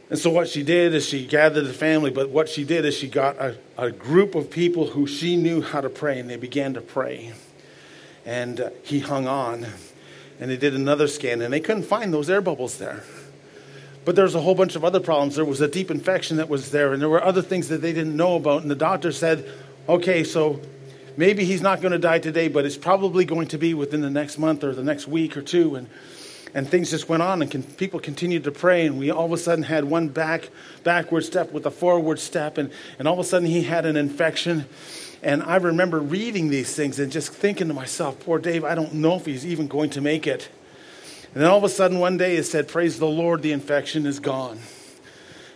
And 0.08 0.18
so 0.18 0.30
what 0.30 0.48
she 0.48 0.62
did 0.62 0.94
is 0.94 1.08
she 1.08 1.26
gathered 1.26 1.64
the 1.64 1.72
family, 1.72 2.10
but 2.10 2.30
what 2.30 2.48
she 2.48 2.64
did 2.64 2.84
is 2.84 2.94
she 2.94 3.08
got 3.08 3.36
a, 3.38 3.58
a 3.76 3.90
group 3.90 4.36
of 4.36 4.50
people 4.50 4.86
who 4.86 5.06
she 5.06 5.36
knew 5.36 5.62
how 5.62 5.80
to 5.80 5.90
pray, 5.90 6.20
and 6.20 6.30
they 6.30 6.36
began 6.36 6.74
to 6.74 6.80
pray. 6.80 7.32
And 8.24 8.60
uh, 8.60 8.70
he 8.84 9.00
hung 9.00 9.26
on, 9.26 9.66
and 10.38 10.50
they 10.50 10.56
did 10.56 10.74
another 10.74 11.08
scan, 11.08 11.42
and 11.42 11.52
they 11.52 11.60
couldn't 11.60 11.84
find 11.84 12.12
those 12.14 12.30
air 12.30 12.40
bubbles 12.40 12.78
there. 12.78 13.02
But 14.04 14.14
there 14.14 14.24
was 14.24 14.36
a 14.36 14.40
whole 14.40 14.54
bunch 14.54 14.76
of 14.76 14.84
other 14.84 15.00
problems. 15.00 15.34
There 15.34 15.44
was 15.44 15.60
a 15.60 15.66
deep 15.66 15.90
infection 15.90 16.36
that 16.36 16.48
was 16.48 16.70
there, 16.70 16.92
and 16.92 17.02
there 17.02 17.08
were 17.08 17.22
other 17.22 17.42
things 17.42 17.68
that 17.68 17.82
they 17.82 17.92
didn't 17.92 18.16
know 18.16 18.36
about. 18.36 18.62
And 18.62 18.70
the 18.70 18.76
doctor 18.76 19.10
said, 19.10 19.50
okay, 19.88 20.22
so 20.22 20.60
maybe 21.16 21.44
he's 21.44 21.62
not 21.62 21.80
going 21.80 21.90
to 21.90 21.98
die 21.98 22.20
today, 22.20 22.46
but 22.46 22.64
it's 22.64 22.76
probably 22.76 23.24
going 23.24 23.48
to 23.48 23.58
be 23.58 23.74
within 23.74 24.02
the 24.02 24.10
next 24.10 24.38
month 24.38 24.62
or 24.62 24.72
the 24.72 24.84
next 24.84 25.08
week 25.08 25.36
or 25.36 25.42
two. 25.42 25.74
And 25.74 25.88
and 26.56 26.66
things 26.66 26.90
just 26.90 27.06
went 27.06 27.22
on 27.22 27.42
and 27.42 27.50
con- 27.50 27.62
people 27.62 28.00
continued 28.00 28.44
to 28.44 28.50
pray 28.50 28.86
and 28.86 28.98
we 28.98 29.10
all 29.10 29.26
of 29.26 29.32
a 29.32 29.36
sudden 29.36 29.62
had 29.62 29.84
one 29.84 30.08
back 30.08 30.48
backward 30.84 31.22
step 31.22 31.52
with 31.52 31.66
a 31.66 31.70
forward 31.70 32.18
step 32.18 32.56
and, 32.56 32.70
and 32.98 33.06
all 33.06 33.12
of 33.12 33.20
a 33.20 33.24
sudden 33.24 33.46
he 33.46 33.62
had 33.62 33.84
an 33.84 33.94
infection. 33.94 34.64
And 35.22 35.42
i 35.42 35.56
remember 35.56 36.00
reading 36.00 36.48
these 36.48 36.74
things 36.74 36.98
and 36.98 37.12
just 37.12 37.30
thinking 37.30 37.68
to 37.68 37.74
myself 37.74 38.18
poor 38.20 38.38
dave 38.38 38.64
i 38.64 38.74
don't 38.74 38.94
know 38.94 39.16
if 39.16 39.26
he's 39.26 39.44
even 39.46 39.68
going 39.68 39.90
to 39.90 40.00
make 40.00 40.26
it. 40.26 40.48
And 41.34 41.42
then 41.42 41.50
all 41.50 41.58
of 41.58 41.64
a 41.64 41.68
sudden 41.68 41.98
one 41.98 42.16
day 42.16 42.36
it 42.36 42.44
said 42.44 42.68
praise 42.68 42.98
the 42.98 43.06
lord 43.06 43.42
the 43.42 43.52
infection 43.52 44.06
is 44.06 44.18
gone 44.18 44.58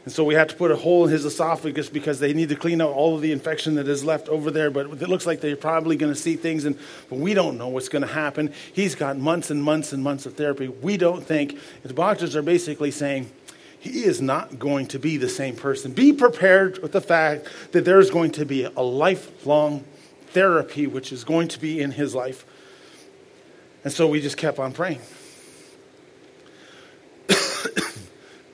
and 0.04 0.12
so 0.12 0.24
we 0.24 0.34
had 0.34 0.48
to 0.48 0.56
put 0.56 0.70
a 0.70 0.76
hole 0.76 1.04
in 1.04 1.10
his 1.10 1.26
esophagus 1.26 1.90
because 1.90 2.20
they 2.20 2.32
need 2.32 2.48
to 2.48 2.56
clean 2.56 2.80
out 2.80 2.92
all 2.92 3.14
of 3.14 3.20
the 3.20 3.32
infection 3.32 3.74
that 3.74 3.86
is 3.86 4.02
left 4.02 4.28
over 4.28 4.50
there. 4.50 4.70
But 4.70 4.86
it 4.86 5.08
looks 5.08 5.26
like 5.26 5.42
they're 5.42 5.56
probably 5.56 5.96
going 5.96 6.12
to 6.12 6.18
see 6.18 6.36
things, 6.36 6.64
and 6.64 6.78
but 7.10 7.18
we 7.18 7.34
don't 7.34 7.58
know 7.58 7.68
what's 7.68 7.90
going 7.90 8.02
to 8.02 8.12
happen. 8.12 8.52
He's 8.72 8.94
got 8.94 9.18
months 9.18 9.50
and 9.50 9.62
months 9.62 9.92
and 9.92 10.02
months 10.02 10.24
of 10.24 10.34
therapy. 10.34 10.68
We 10.68 10.96
don't 10.96 11.22
think. 11.22 11.58
The 11.82 11.92
doctors 11.92 12.34
are 12.34 12.42
basically 12.42 12.90
saying, 12.90 13.30
he 13.78 14.04
is 14.04 14.22
not 14.22 14.58
going 14.58 14.86
to 14.88 14.98
be 14.98 15.18
the 15.18 15.28
same 15.28 15.54
person. 15.54 15.92
Be 15.92 16.12
prepared 16.14 16.78
with 16.78 16.92
the 16.92 17.00
fact 17.00 17.48
that 17.72 17.84
there's 17.84 18.10
going 18.10 18.30
to 18.32 18.46
be 18.46 18.64
a 18.64 18.80
lifelong 18.80 19.84
therapy 20.28 20.86
which 20.86 21.12
is 21.12 21.24
going 21.24 21.48
to 21.48 21.60
be 21.60 21.80
in 21.80 21.90
his 21.90 22.14
life. 22.14 22.46
And 23.84 23.92
so 23.92 24.06
we 24.06 24.20
just 24.20 24.36
kept 24.36 24.58
on 24.58 24.72
praying. 24.72 25.00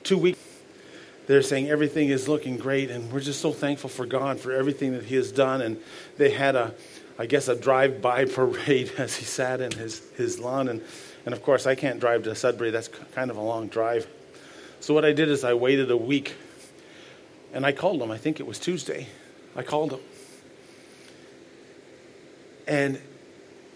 Two 0.03 0.17
weeks 0.17 0.46
they're 1.27 1.41
saying 1.41 1.69
everything 1.69 2.09
is 2.09 2.27
looking 2.27 2.57
great, 2.57 2.89
and 2.89 3.11
we're 3.11 3.19
just 3.19 3.41
so 3.41 3.51
thankful 3.51 3.89
for 3.89 4.05
God 4.05 4.39
for 4.39 4.53
everything 4.53 4.93
that 4.93 5.03
He 5.03 5.15
has 5.15 5.31
done. 5.31 5.61
And 5.61 5.77
they 6.17 6.31
had 6.31 6.55
a, 6.55 6.73
I 7.19 7.25
guess, 7.25 7.49
a 7.49 7.55
drive-by 7.55 8.25
parade 8.33 8.93
as 8.97 9.17
he 9.17 9.25
sat 9.25 9.59
in 9.59 9.71
his, 9.71 10.01
his 10.15 10.39
lawn. 10.39 10.69
And, 10.69 10.81
and 11.25 11.33
of 11.33 11.43
course, 11.43 11.67
I 11.67 11.75
can't 11.75 11.99
drive 11.99 12.23
to 12.23 12.33
Sudbury. 12.33 12.71
That's 12.71 12.87
kind 13.13 13.29
of 13.29 13.35
a 13.35 13.41
long 13.41 13.67
drive. 13.67 14.07
So 14.79 14.93
what 14.93 15.03
I 15.03 15.11
did 15.11 15.29
is 15.29 15.43
I 15.43 15.53
waited 15.53 15.91
a 15.91 15.97
week, 15.97 16.35
and 17.53 17.65
I 17.65 17.73
called 17.73 18.01
him. 18.01 18.09
I 18.09 18.17
think 18.17 18.39
it 18.39 18.47
was 18.47 18.57
Tuesday. 18.57 19.07
I 19.55 19.63
called 19.63 19.91
him. 19.91 19.99
And 22.67 23.01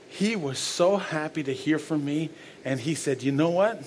he 0.07 0.35
was 0.35 0.57
so 0.57 0.97
happy 0.97 1.43
to 1.43 1.53
hear 1.53 1.79
from 1.79 2.05
me. 2.05 2.29
And 2.63 2.79
he 2.79 2.95
said, 2.95 3.23
You 3.23 3.31
know 3.31 3.49
what? 3.49 3.83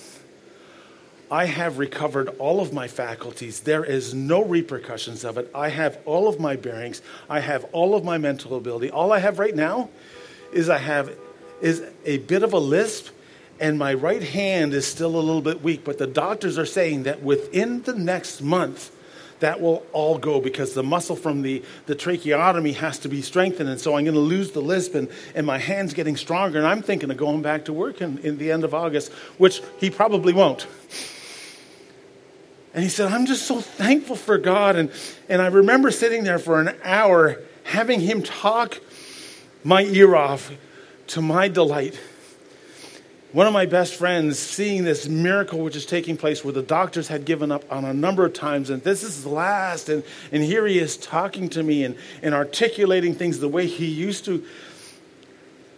I 1.31 1.45
have 1.45 1.79
recovered 1.79 2.29
all 2.39 2.61
of 2.61 2.71
my 2.71 2.87
faculties. 2.87 3.61
There 3.61 3.83
is 3.83 4.13
no 4.13 4.43
repercussions 4.43 5.23
of 5.23 5.37
it. 5.37 5.49
I 5.55 5.69
have 5.69 5.97
all 6.05 6.27
of 6.27 6.39
my 6.39 6.55
bearings. 6.55 7.01
I 7.29 7.39
have 7.39 7.65
all 7.71 7.95
of 7.95 8.03
my 8.03 8.17
mental 8.17 8.55
ability. 8.55 8.91
All 8.91 9.11
I 9.11 9.19
have 9.19 9.39
right 9.39 9.55
now 9.55 9.89
is 10.53 10.69
I 10.69 10.77
have 10.77 11.15
is 11.61 11.83
a 12.05 12.17
bit 12.19 12.43
of 12.43 12.53
a 12.53 12.59
lisp 12.59 13.09
and 13.59 13.79
my 13.79 13.93
right 13.93 14.21
hand 14.21 14.73
is 14.73 14.85
still 14.85 15.15
a 15.15 15.17
little 15.17 15.41
bit 15.41 15.63
weak, 15.63 15.83
but 15.85 15.97
the 15.97 16.07
doctors 16.07 16.57
are 16.57 16.65
saying 16.65 17.03
that 17.03 17.23
within 17.23 17.81
the 17.83 17.93
next 17.93 18.41
month 18.41 18.91
that 19.39 19.61
will 19.61 19.85
all 19.91 20.17
go 20.17 20.39
because 20.39 20.73
the 20.73 20.83
muscle 20.83 21.15
from 21.15 21.41
the, 21.41 21.63
the 21.85 21.95
tracheotomy 21.95 22.71
has 22.73 22.99
to 22.99 23.09
be 23.09 23.21
strengthened. 23.21 23.69
And 23.69 23.79
so 23.79 23.95
I'm 23.95 24.05
going 24.05 24.15
to 24.15 24.19
lose 24.19 24.51
the 24.51 24.61
lisp, 24.61 24.95
and, 24.95 25.09
and 25.33 25.45
my 25.45 25.57
hand's 25.57 25.93
getting 25.93 26.15
stronger. 26.15 26.57
And 26.57 26.67
I'm 26.67 26.81
thinking 26.81 27.11
of 27.11 27.17
going 27.17 27.41
back 27.41 27.65
to 27.65 27.73
work 27.73 28.01
in, 28.01 28.17
in 28.19 28.37
the 28.37 28.51
end 28.51 28.63
of 28.63 28.73
August, 28.73 29.11
which 29.37 29.61
he 29.77 29.89
probably 29.89 30.33
won't. 30.33 30.67
And 32.75 32.83
he 32.83 32.89
said, 32.89 33.09
I'm 33.13 33.25
just 33.25 33.45
so 33.45 33.61
thankful 33.61 34.17
for 34.17 34.37
God. 34.37 34.75
And, 34.75 34.91
and 35.29 35.41
I 35.41 35.47
remember 35.47 35.91
sitting 35.91 36.25
there 36.25 36.37
for 36.37 36.59
an 36.59 36.75
hour 36.83 37.41
having 37.63 38.01
him 38.01 38.21
talk 38.21 38.81
my 39.63 39.83
ear 39.83 40.13
off 40.13 40.51
to 41.07 41.21
my 41.21 41.47
delight. 41.47 41.97
One 43.31 43.47
of 43.47 43.53
my 43.53 43.65
best 43.65 43.95
friends 43.95 44.37
seeing 44.37 44.83
this 44.83 45.07
miracle 45.07 45.59
which 45.59 45.77
is 45.77 45.85
taking 45.85 46.17
place 46.17 46.43
where 46.43 46.51
the 46.51 46.61
doctors 46.61 47.07
had 47.07 47.23
given 47.23 47.49
up 47.49 47.63
on 47.71 47.85
a 47.85 47.93
number 47.93 48.25
of 48.25 48.33
times, 48.33 48.69
and 48.69 48.83
this 48.83 49.03
is 49.03 49.23
the 49.23 49.29
last, 49.29 49.87
and, 49.87 50.03
and 50.33 50.43
here 50.43 50.67
he 50.67 50.77
is 50.77 50.97
talking 50.97 51.47
to 51.49 51.63
me 51.63 51.85
and, 51.85 51.95
and 52.21 52.35
articulating 52.35 53.15
things 53.15 53.39
the 53.39 53.47
way 53.47 53.67
he 53.67 53.85
used 53.85 54.25
to. 54.25 54.43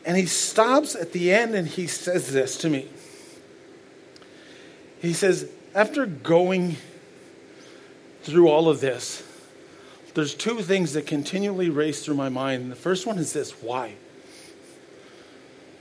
And 0.03 0.17
he 0.17 0.25
stops 0.25 0.95
at 0.95 1.11
the 1.11 1.31
end 1.31 1.53
and 1.53 1.67
he 1.67 1.85
says 1.85 2.33
this 2.33 2.57
to 2.57 2.69
me. 2.69 2.87
He 4.99 5.13
says, 5.13 5.47
after 5.75 6.07
going 6.07 6.75
through 8.27 8.49
all 8.49 8.69
of 8.69 8.79
this, 8.79 9.23
there's 10.13 10.33
two 10.33 10.61
things 10.61 10.93
that 10.93 11.05
continually 11.07 11.69
race 11.69 12.03
through 12.03 12.15
my 12.15 12.29
mind. 12.29 12.71
the 12.71 12.75
first 12.75 13.05
one 13.05 13.17
is 13.17 13.33
this 13.33 13.51
why? 13.61 13.93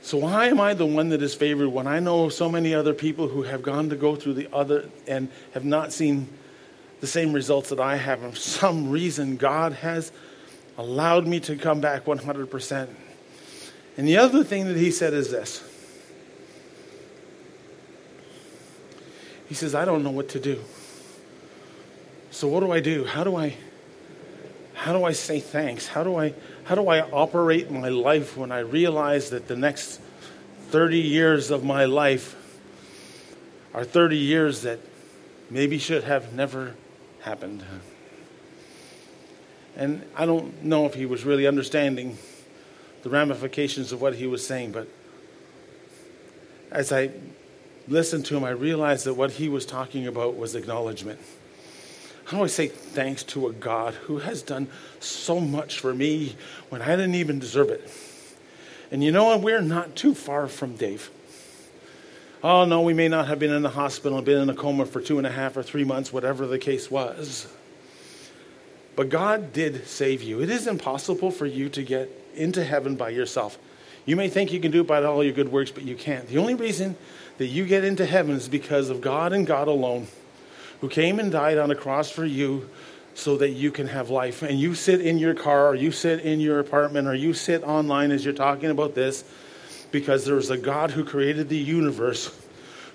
So, 0.03 0.19
why 0.19 0.47
am 0.47 0.61
I 0.61 0.75
the 0.75 0.87
one 0.87 1.09
that 1.09 1.21
is 1.23 1.35
favored 1.35 1.69
when 1.69 1.87
I 1.87 1.99
know 1.99 2.29
so 2.29 2.49
many 2.49 2.73
other 2.75 2.95
people 2.95 3.29
who 3.29 3.43
have 3.43 3.63
gone 3.63 3.89
to 3.89 3.97
go 3.97 4.15
through 4.15 4.35
the 4.35 4.49
other 4.53 4.89
and 5.09 5.29
have 5.53 5.65
not 5.65 5.93
seen 5.93 6.29
the 7.01 7.07
same 7.07 7.33
results 7.33 7.71
that 7.71 7.81
I 7.81 7.97
have? 7.97 8.21
For 8.21 8.37
some 8.37 8.91
reason, 8.91 9.37
God 9.37 9.73
has 9.73 10.13
allowed 10.79 11.27
me 11.27 11.41
to 11.41 11.57
come 11.57 11.81
back 11.81 12.05
100%. 12.05 12.89
And 13.97 14.07
the 14.07 14.19
other 14.19 14.45
thing 14.45 14.67
that 14.67 14.77
he 14.77 14.91
said 14.91 15.13
is 15.13 15.31
this 15.31 15.63
He 19.49 19.55
says, 19.55 19.75
I 19.75 19.85
don't 19.85 20.03
know 20.03 20.11
what 20.11 20.29
to 20.31 20.41
do. 20.41 20.63
So 22.37 22.49
what 22.49 22.61
do 22.61 22.71
I 22.71 22.81
do? 22.81 23.07
How 23.07 23.25
do 23.25 23.35
I 23.35 23.57
how 24.75 24.93
do 24.93 25.05
I 25.05 25.13
say 25.13 25.41
thanks? 25.41 25.87
How 25.87 26.05
do 26.05 26.17
I 26.17 26.35
how 26.65 26.75
do 26.75 26.87
I 26.89 27.01
operate 27.01 27.71
my 27.71 27.89
life 27.89 28.37
when 28.37 28.53
I 28.53 28.59
realize 28.59 29.31
that 29.31 29.49
the 29.49 29.57
next 29.57 30.03
30 30.69 30.99
years 30.99 31.51
of 31.51 31.65
my 31.65 31.87
life 31.87 32.37
are 33.73 33.85
30 33.85 34.19
years 34.19 34.61
that 34.63 34.81
maybe 35.49 35.79
should 35.79 36.05
have 36.05 36.35
never 36.35 36.75
happened? 37.23 37.65
And 39.75 40.05
I 40.15 40.27
don't 40.27 40.63
know 40.63 40.85
if 40.85 40.93
he 40.93 41.07
was 41.07 41.25
really 41.25 41.47
understanding 41.47 42.19
the 43.03 43.09
ramifications 43.09 43.93
of 43.93 44.03
what 44.03 44.15
he 44.15 44.27
was 44.27 44.47
saying, 44.47 44.73
but 44.73 44.89
as 46.71 46.93
I 46.93 47.13
listened 47.89 48.27
to 48.27 48.37
him, 48.37 48.45
I 48.45 48.51
realized 48.51 49.07
that 49.07 49.15
what 49.15 49.31
he 49.31 49.49
was 49.49 49.65
talking 49.65 50.07
about 50.07 50.37
was 50.37 50.55
acknowledgement. 50.55 51.19
I 52.33 52.47
say 52.47 52.69
thanks 52.69 53.23
to 53.25 53.47
a 53.47 53.53
God 53.53 53.95
who 53.95 54.19
has 54.19 54.43
done 54.43 54.69
so 55.01 55.41
much 55.41 55.79
for 55.79 55.95
me 55.95 56.37
when 56.71 56.83
I 56.83 56.97
didn't 56.97 57.15
even 57.15 57.39
deserve 57.39 57.71
it? 57.71 57.89
And 58.91 59.03
you 59.03 59.13
know 59.13 59.25
what? 59.25 59.43
We're 59.43 59.61
not 59.61 59.95
too 59.97 60.15
far 60.15 60.49
from 60.49 60.77
Dave. 60.77 61.11
Oh, 62.43 62.65
no, 62.65 62.83
we 62.83 62.95
may 62.95 63.09
not 63.09 63.29
have 63.29 63.39
been 63.39 63.53
in 63.53 63.63
the 63.63 63.71
hospital 63.71 64.19
and 64.19 64.27
been 64.27 64.41
in 64.41 64.51
a 64.51 64.55
coma 64.55 64.87
for 64.87 65.01
two 65.01 65.19
and 65.19 65.27
a 65.27 65.31
half 65.31 65.57
or 65.57 65.63
three 65.63 65.85
months, 65.85 66.13
whatever 66.13 66.47
the 66.47 66.59
case 66.59 66.91
was. 66.91 67.53
But 68.95 69.09
God 69.09 69.53
did 69.53 69.87
save 69.87 70.23
you. 70.23 70.41
It 70.41 70.51
is 70.51 70.67
impossible 70.67 71.31
for 71.31 71.47
you 71.47 71.69
to 71.71 71.83
get 71.83 72.11
into 72.35 72.65
heaven 72.65 72.97
by 72.97 73.11
yourself. 73.11 73.59
You 74.05 74.17
may 74.17 74.29
think 74.29 74.53
you 74.53 74.61
can 74.61 74.71
do 74.71 74.83
it 74.83 74.87
by 74.87 75.03
all 75.03 75.25
your 75.25 75.33
good 75.33 75.51
works, 75.51 75.71
but 75.71 75.83
you 75.83 75.97
can't. 75.97 76.29
The 76.29 76.39
only 76.39 76.55
reason 76.55 76.97
that 77.39 77.47
you 77.47 77.67
get 77.67 77.85
into 77.85 78.07
heaven 78.07 78.37
is 78.37 78.49
because 78.49 78.89
of 78.89 79.01
God 79.01 79.33
and 79.33 79.47
God 79.47 79.69
alone, 79.69 80.07
who 80.81 80.89
came 80.89 81.19
and 81.19 81.33
died 81.33 81.59
on 81.59 81.71
a 81.71 81.75
cross 81.75 82.11
for 82.11 82.25
you 82.25 82.69
so 83.15 83.37
that 83.39 83.51
you 83.51 83.71
can 83.71 83.87
have 83.87 84.11
life. 84.11 84.43
And 84.43 84.61
you 84.61 84.75
sit 84.75 85.01
in 85.01 85.19
your 85.19 85.35
car, 85.35 85.69
or 85.69 85.75
you 85.75 85.91
sit 85.91 86.21
in 86.21 86.41
your 86.41 86.59
apartment, 86.59 87.09
or 87.09 87.15
you 87.15 87.33
sit 87.33 87.63
online 87.65 88.11
as 88.11 88.25
you're 88.25 88.35
talking 88.35 88.71
about 88.71 88.95
this 88.95 89.25
because 89.91 90.25
there 90.25 90.37
is 90.37 90.51
a 90.51 90.59
God 90.59 90.91
who 90.91 91.05
created 91.05 91.49
the 91.49 91.57
universe, 91.57 92.37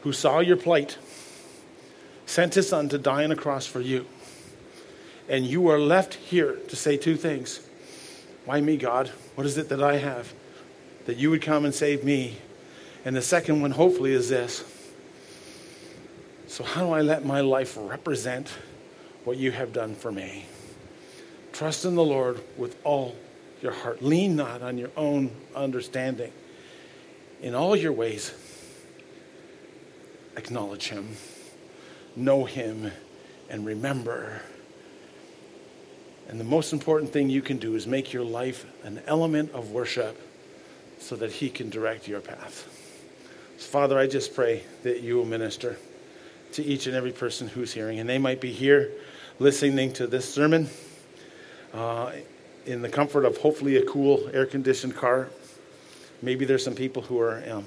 who 0.01 0.13
saw 0.13 0.39
your 0.39 0.57
plight, 0.57 0.97
sent 2.25 2.53
his 2.53 2.69
son 2.69 2.89
to 2.89 2.97
die 2.97 3.23
on 3.23 3.31
a 3.31 3.35
cross 3.35 3.65
for 3.65 3.81
you. 3.81 4.05
And 5.27 5.45
you 5.45 5.69
are 5.69 5.79
left 5.79 6.15
here 6.15 6.57
to 6.67 6.75
say 6.75 6.97
two 6.97 7.15
things. 7.15 7.67
Why 8.45 8.61
me, 8.61 8.77
God? 8.77 9.07
What 9.35 9.47
is 9.47 9.57
it 9.57 9.69
that 9.69 9.81
I 9.81 9.97
have? 9.97 10.33
that 11.05 11.17
you 11.17 11.29
would 11.29 11.41
come 11.41 11.65
and 11.65 11.73
save 11.73 12.03
me. 12.03 12.37
And 13.05 13.15
the 13.15 13.21
second 13.21 13.61
one, 13.61 13.71
hopefully, 13.71 14.13
is 14.13 14.29
this. 14.29 14.63
So, 16.51 16.65
how 16.65 16.85
do 16.85 16.91
I 16.91 16.99
let 16.99 17.23
my 17.25 17.39
life 17.39 17.77
represent 17.79 18.49
what 19.23 19.37
you 19.37 19.51
have 19.53 19.71
done 19.71 19.95
for 19.95 20.11
me? 20.11 20.47
Trust 21.53 21.85
in 21.85 21.95
the 21.95 22.03
Lord 22.03 22.41
with 22.57 22.75
all 22.83 23.15
your 23.61 23.71
heart. 23.71 24.03
Lean 24.03 24.35
not 24.35 24.61
on 24.61 24.77
your 24.77 24.89
own 24.97 25.31
understanding. 25.55 26.33
In 27.41 27.55
all 27.55 27.73
your 27.73 27.93
ways, 27.93 28.33
acknowledge 30.35 30.89
Him, 30.89 31.15
know 32.17 32.43
Him, 32.43 32.91
and 33.49 33.65
remember. 33.65 34.41
And 36.27 36.37
the 36.37 36.43
most 36.43 36.73
important 36.73 37.13
thing 37.13 37.29
you 37.29 37.41
can 37.41 37.59
do 37.59 37.75
is 37.75 37.87
make 37.87 38.11
your 38.11 38.25
life 38.25 38.65
an 38.83 39.01
element 39.07 39.53
of 39.53 39.71
worship 39.71 40.19
so 40.99 41.15
that 41.15 41.31
He 41.31 41.49
can 41.49 41.69
direct 41.69 42.09
your 42.09 42.19
path. 42.19 42.67
So 43.57 43.67
Father, 43.67 43.97
I 43.97 44.05
just 44.05 44.35
pray 44.35 44.63
that 44.83 44.99
you 44.99 45.15
will 45.15 45.23
minister 45.23 45.77
to 46.53 46.63
each 46.63 46.87
and 46.87 46.95
every 46.95 47.11
person 47.11 47.47
who's 47.47 47.73
hearing. 47.73 47.99
And 47.99 48.09
they 48.09 48.17
might 48.17 48.41
be 48.41 48.51
here 48.51 48.91
listening 49.39 49.93
to 49.93 50.07
this 50.07 50.31
sermon 50.31 50.69
uh, 51.73 52.11
in 52.65 52.81
the 52.81 52.89
comfort 52.89 53.25
of 53.25 53.37
hopefully 53.37 53.77
a 53.77 53.85
cool, 53.85 54.29
air 54.33 54.45
conditioned 54.45 54.95
car. 54.95 55.29
Maybe 56.21 56.45
there's 56.45 56.63
some 56.63 56.75
people 56.75 57.01
who 57.01 57.19
are 57.19 57.43
um, 57.49 57.65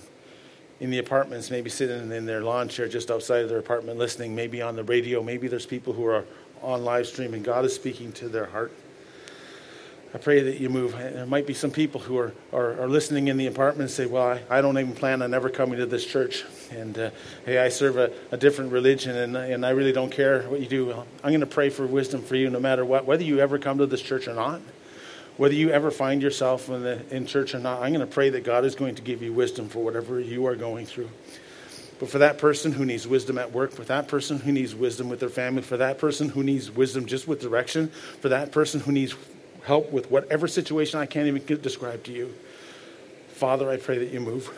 in 0.80 0.90
the 0.90 0.98
apartments, 0.98 1.50
maybe 1.50 1.70
sitting 1.70 2.12
in 2.12 2.26
their 2.26 2.42
lawn 2.42 2.68
chair 2.68 2.88
just 2.88 3.10
outside 3.10 3.42
of 3.42 3.48
their 3.48 3.58
apartment 3.58 3.98
listening, 3.98 4.34
maybe 4.34 4.62
on 4.62 4.76
the 4.76 4.84
radio. 4.84 5.22
Maybe 5.22 5.48
there's 5.48 5.66
people 5.66 5.92
who 5.92 6.04
are 6.06 6.24
on 6.62 6.84
live 6.84 7.06
stream 7.06 7.34
and 7.34 7.44
God 7.44 7.64
is 7.64 7.74
speaking 7.74 8.12
to 8.12 8.28
their 8.28 8.46
heart. 8.46 8.72
I 10.14 10.18
pray 10.18 10.42
that 10.42 10.60
you 10.60 10.70
move. 10.70 10.92
There 10.92 11.26
might 11.26 11.44
be 11.44 11.54
some 11.54 11.72
people 11.72 12.00
who 12.00 12.16
are, 12.18 12.32
are, 12.52 12.82
are 12.82 12.88
listening 12.88 13.26
in 13.26 13.36
the 13.36 13.48
apartment 13.48 13.80
and 13.80 13.90
say, 13.90 14.06
Well, 14.06 14.22
I, 14.22 14.58
I, 14.58 14.60
don't 14.60 14.78
even 14.78 14.94
plan 14.94 15.22
on 15.22 15.34
ever 15.34 15.50
coming 15.50 15.80
to 15.80 15.86
this 15.86 16.06
church. 16.06 16.44
And 16.70 16.96
uh, 16.96 17.10
hey, 17.44 17.58
I 17.58 17.68
serve 17.68 17.98
a, 17.98 18.12
a, 18.30 18.36
different 18.36 18.70
religion 18.70 19.16
and, 19.16 19.36
and 19.36 19.66
I 19.66 19.70
really 19.70 19.90
don't 19.90 20.12
care 20.12 20.42
what 20.42 20.60
you 20.60 20.68
do. 20.68 20.92
I'm 20.92 21.30
going 21.30 21.40
to 21.40 21.46
pray 21.46 21.68
for 21.68 21.84
wisdom 21.84 22.22
for 22.22 22.36
you 22.36 22.48
no 22.48 22.60
matter 22.60 22.84
what, 22.84 23.06
whether 23.06 23.24
you 23.24 23.40
ever 23.40 23.58
come 23.58 23.78
to 23.78 23.86
this 23.86 24.00
church 24.00 24.28
or 24.28 24.34
not, 24.34 24.60
whether 25.36 25.54
you 25.54 25.70
ever 25.70 25.90
find 25.90 26.22
yourself 26.22 26.68
in, 26.68 26.84
the, 26.84 27.14
in 27.14 27.26
church 27.26 27.52
or 27.52 27.58
not. 27.58 27.82
I'm 27.82 27.92
going 27.92 28.06
to 28.06 28.06
pray 28.06 28.30
that 28.30 28.44
God 28.44 28.64
is 28.64 28.76
going 28.76 28.94
to 28.94 29.02
give 29.02 29.20
you 29.20 29.32
wisdom 29.32 29.68
for 29.68 29.82
whatever 29.82 30.20
you 30.20 30.46
are 30.46 30.54
going 30.54 30.86
through. 30.86 31.10
But 31.98 32.08
for 32.08 32.18
that 32.18 32.38
person 32.38 32.70
who 32.70 32.84
needs 32.84 33.06
wisdom 33.06 33.36
at 33.36 33.52
work, 33.52 33.72
for 33.72 33.84
that 33.84 34.06
person 34.06 34.38
who 34.38 34.52
needs 34.52 34.76
wisdom 34.76 35.08
with 35.08 35.18
their 35.18 35.28
family, 35.28 35.62
for 35.62 35.76
that 35.76 35.98
person 35.98 36.28
who 36.28 36.44
needs 36.44 36.70
wisdom 36.70 37.06
just 37.06 37.26
with 37.26 37.40
direction, 37.40 37.88
for 38.20 38.28
that 38.28 38.52
person 38.52 38.80
who 38.80 38.92
needs 38.92 39.14
help 39.64 39.90
with 39.90 40.10
whatever 40.10 40.46
situation 40.46 41.00
I 41.00 41.06
can't 41.06 41.26
even 41.26 41.60
describe 41.60 42.04
to 42.04 42.12
you. 42.12 42.34
Father, 43.28 43.68
I 43.70 43.76
pray 43.76 43.98
that 43.98 44.10
you 44.10 44.20
move. 44.20 44.50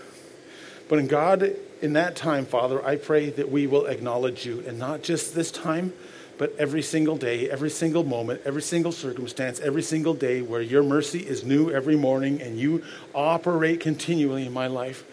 But 0.89 0.99
in 0.99 1.07
God, 1.07 1.57
in 1.83 1.95
that 1.95 2.17
time, 2.17 2.45
Father, 2.45 2.85
I 2.85 2.97
pray 2.97 3.31
that 3.31 3.51
we 3.51 3.67
will 3.67 3.87
acknowledge 3.87 4.47
you, 4.47 4.63
and 4.67 4.79
not 4.79 5.03
just 5.03 5.35
this 5.35 5.51
time, 5.51 5.93
but 6.39 6.55
every 6.59 6.83
single 6.83 7.17
day, 7.17 7.51
every 7.51 7.71
single 7.71 8.05
moment, 8.05 8.43
every 8.45 8.63
single 8.63 8.93
circumstance, 8.93 9.59
every 9.61 9.83
single 9.83 10.15
day 10.15 10.43
where 10.43 10.61
your 10.61 10.83
mercy 10.83 11.21
is 11.21 11.45
new 11.45 11.71
every 11.71 11.97
morning 11.97 12.43
and 12.43 12.59
you 12.61 12.83
operate 13.15 13.81
continually 13.81 14.47
in 14.47 14.53
my 14.53 14.67
life. 14.67 15.05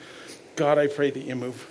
God, 0.55 0.77
I 0.77 0.87
pray 0.87 1.11
that 1.11 1.23
you 1.23 1.35
move. 1.35 1.65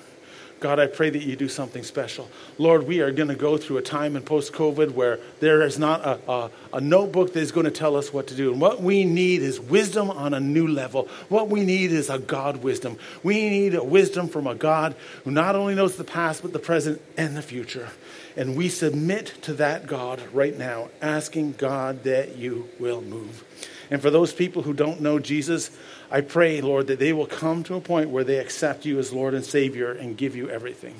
God, 0.62 0.79
I 0.79 0.87
pray 0.87 1.11
that 1.11 1.22
you 1.22 1.35
do 1.35 1.48
something 1.48 1.83
special. 1.83 2.31
Lord, 2.57 2.87
we 2.87 3.01
are 3.01 3.11
going 3.11 3.29
to 3.29 3.35
go 3.35 3.57
through 3.59 3.79
a 3.79 3.83
time 3.83 4.14
in 4.14 4.22
post 4.22 4.53
COVID 4.53 4.92
where 4.92 5.18
there 5.40 5.61
is 5.62 5.77
not 5.77 6.07
a, 6.07 6.31
a, 6.31 6.51
a, 6.75 6.81
notebook 6.81 7.33
that 7.33 7.40
is 7.40 7.51
going 7.51 7.64
to 7.64 7.72
tell 7.72 7.96
us 7.96 8.12
what 8.12 8.29
to 8.29 8.37
do. 8.37 8.53
And 8.53 8.61
what 8.61 8.81
we 8.81 9.05
need 9.05 9.42
is 9.42 9.59
wisdom 9.59 10.09
on 10.09 10.33
a 10.35 10.40
new 10.40 10.68
level. 10.68 11.09
What 11.29 11.48
we 11.48 11.64
need 11.64 11.90
is 11.90 12.09
a 12.09 12.18
God 12.20 12.59
wisdom. 12.59 12.96
We 13.25 13.51
need 13.51 13.75
a 13.75 13.83
wisdom 13.83 14.29
from 14.29 14.46
a 14.46 14.55
God 14.55 14.94
who 15.25 15.33
not 15.33 15.57
only 15.57 15.75
knows 15.75 15.96
the 15.96 16.05
past, 16.05 16.42
but 16.42 16.53
the 16.53 16.61
present 16.61 17.03
and 17.16 17.37
the 17.37 17.42
future. 17.42 17.88
And 18.36 18.56
we 18.56 18.68
submit 18.68 19.34
to 19.42 19.54
that 19.54 19.86
God 19.86 20.22
right 20.32 20.56
now, 20.56 20.88
asking 21.00 21.52
God 21.52 22.04
that 22.04 22.36
you 22.36 22.68
will 22.78 23.02
move. 23.02 23.44
And 23.90 24.00
for 24.00 24.10
those 24.10 24.32
people 24.32 24.62
who 24.62 24.72
don't 24.72 25.02
know 25.02 25.18
Jesus, 25.18 25.70
I 26.10 26.22
pray, 26.22 26.60
Lord, 26.60 26.86
that 26.86 26.98
they 26.98 27.12
will 27.12 27.26
come 27.26 27.62
to 27.64 27.74
a 27.74 27.80
point 27.80 28.10
where 28.10 28.24
they 28.24 28.38
accept 28.38 28.86
you 28.86 28.98
as 28.98 29.12
Lord 29.12 29.34
and 29.34 29.44
Savior 29.44 29.92
and 29.92 30.16
give 30.16 30.34
you 30.34 30.48
everything. 30.48 30.94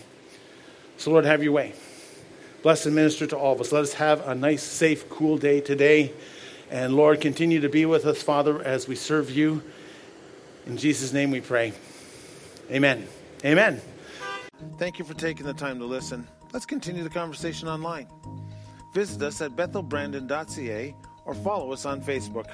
So, 0.98 1.10
Lord, 1.10 1.24
have 1.24 1.42
your 1.42 1.52
way. 1.52 1.72
Bless 2.62 2.86
and 2.86 2.94
minister 2.94 3.26
to 3.26 3.36
all 3.36 3.54
of 3.54 3.60
us. 3.60 3.72
Let 3.72 3.82
us 3.82 3.94
have 3.94 4.26
a 4.28 4.34
nice, 4.34 4.62
safe, 4.62 5.08
cool 5.08 5.36
day 5.36 5.60
today. 5.60 6.12
And 6.70 6.94
Lord, 6.94 7.20
continue 7.20 7.60
to 7.60 7.68
be 7.68 7.86
with 7.86 8.06
us, 8.06 8.22
Father, 8.22 8.62
as 8.62 8.86
we 8.86 8.94
serve 8.94 9.30
you. 9.30 9.62
In 10.66 10.76
Jesus' 10.76 11.12
name 11.12 11.30
we 11.30 11.40
pray. 11.40 11.72
Amen. 12.70 13.06
Amen. 13.44 13.80
Thank 14.78 14.98
you 14.98 15.04
for 15.04 15.14
taking 15.14 15.44
the 15.44 15.54
time 15.54 15.78
to 15.80 15.84
listen. 15.84 16.26
Let's 16.52 16.66
continue 16.66 17.02
the 17.02 17.10
conversation 17.10 17.66
online. 17.66 18.08
Visit 18.92 19.22
us 19.22 19.40
at 19.40 19.52
bethelbrandon.ca 19.52 20.94
or 21.24 21.34
follow 21.34 21.72
us 21.72 21.86
on 21.86 22.02
Facebook. 22.02 22.46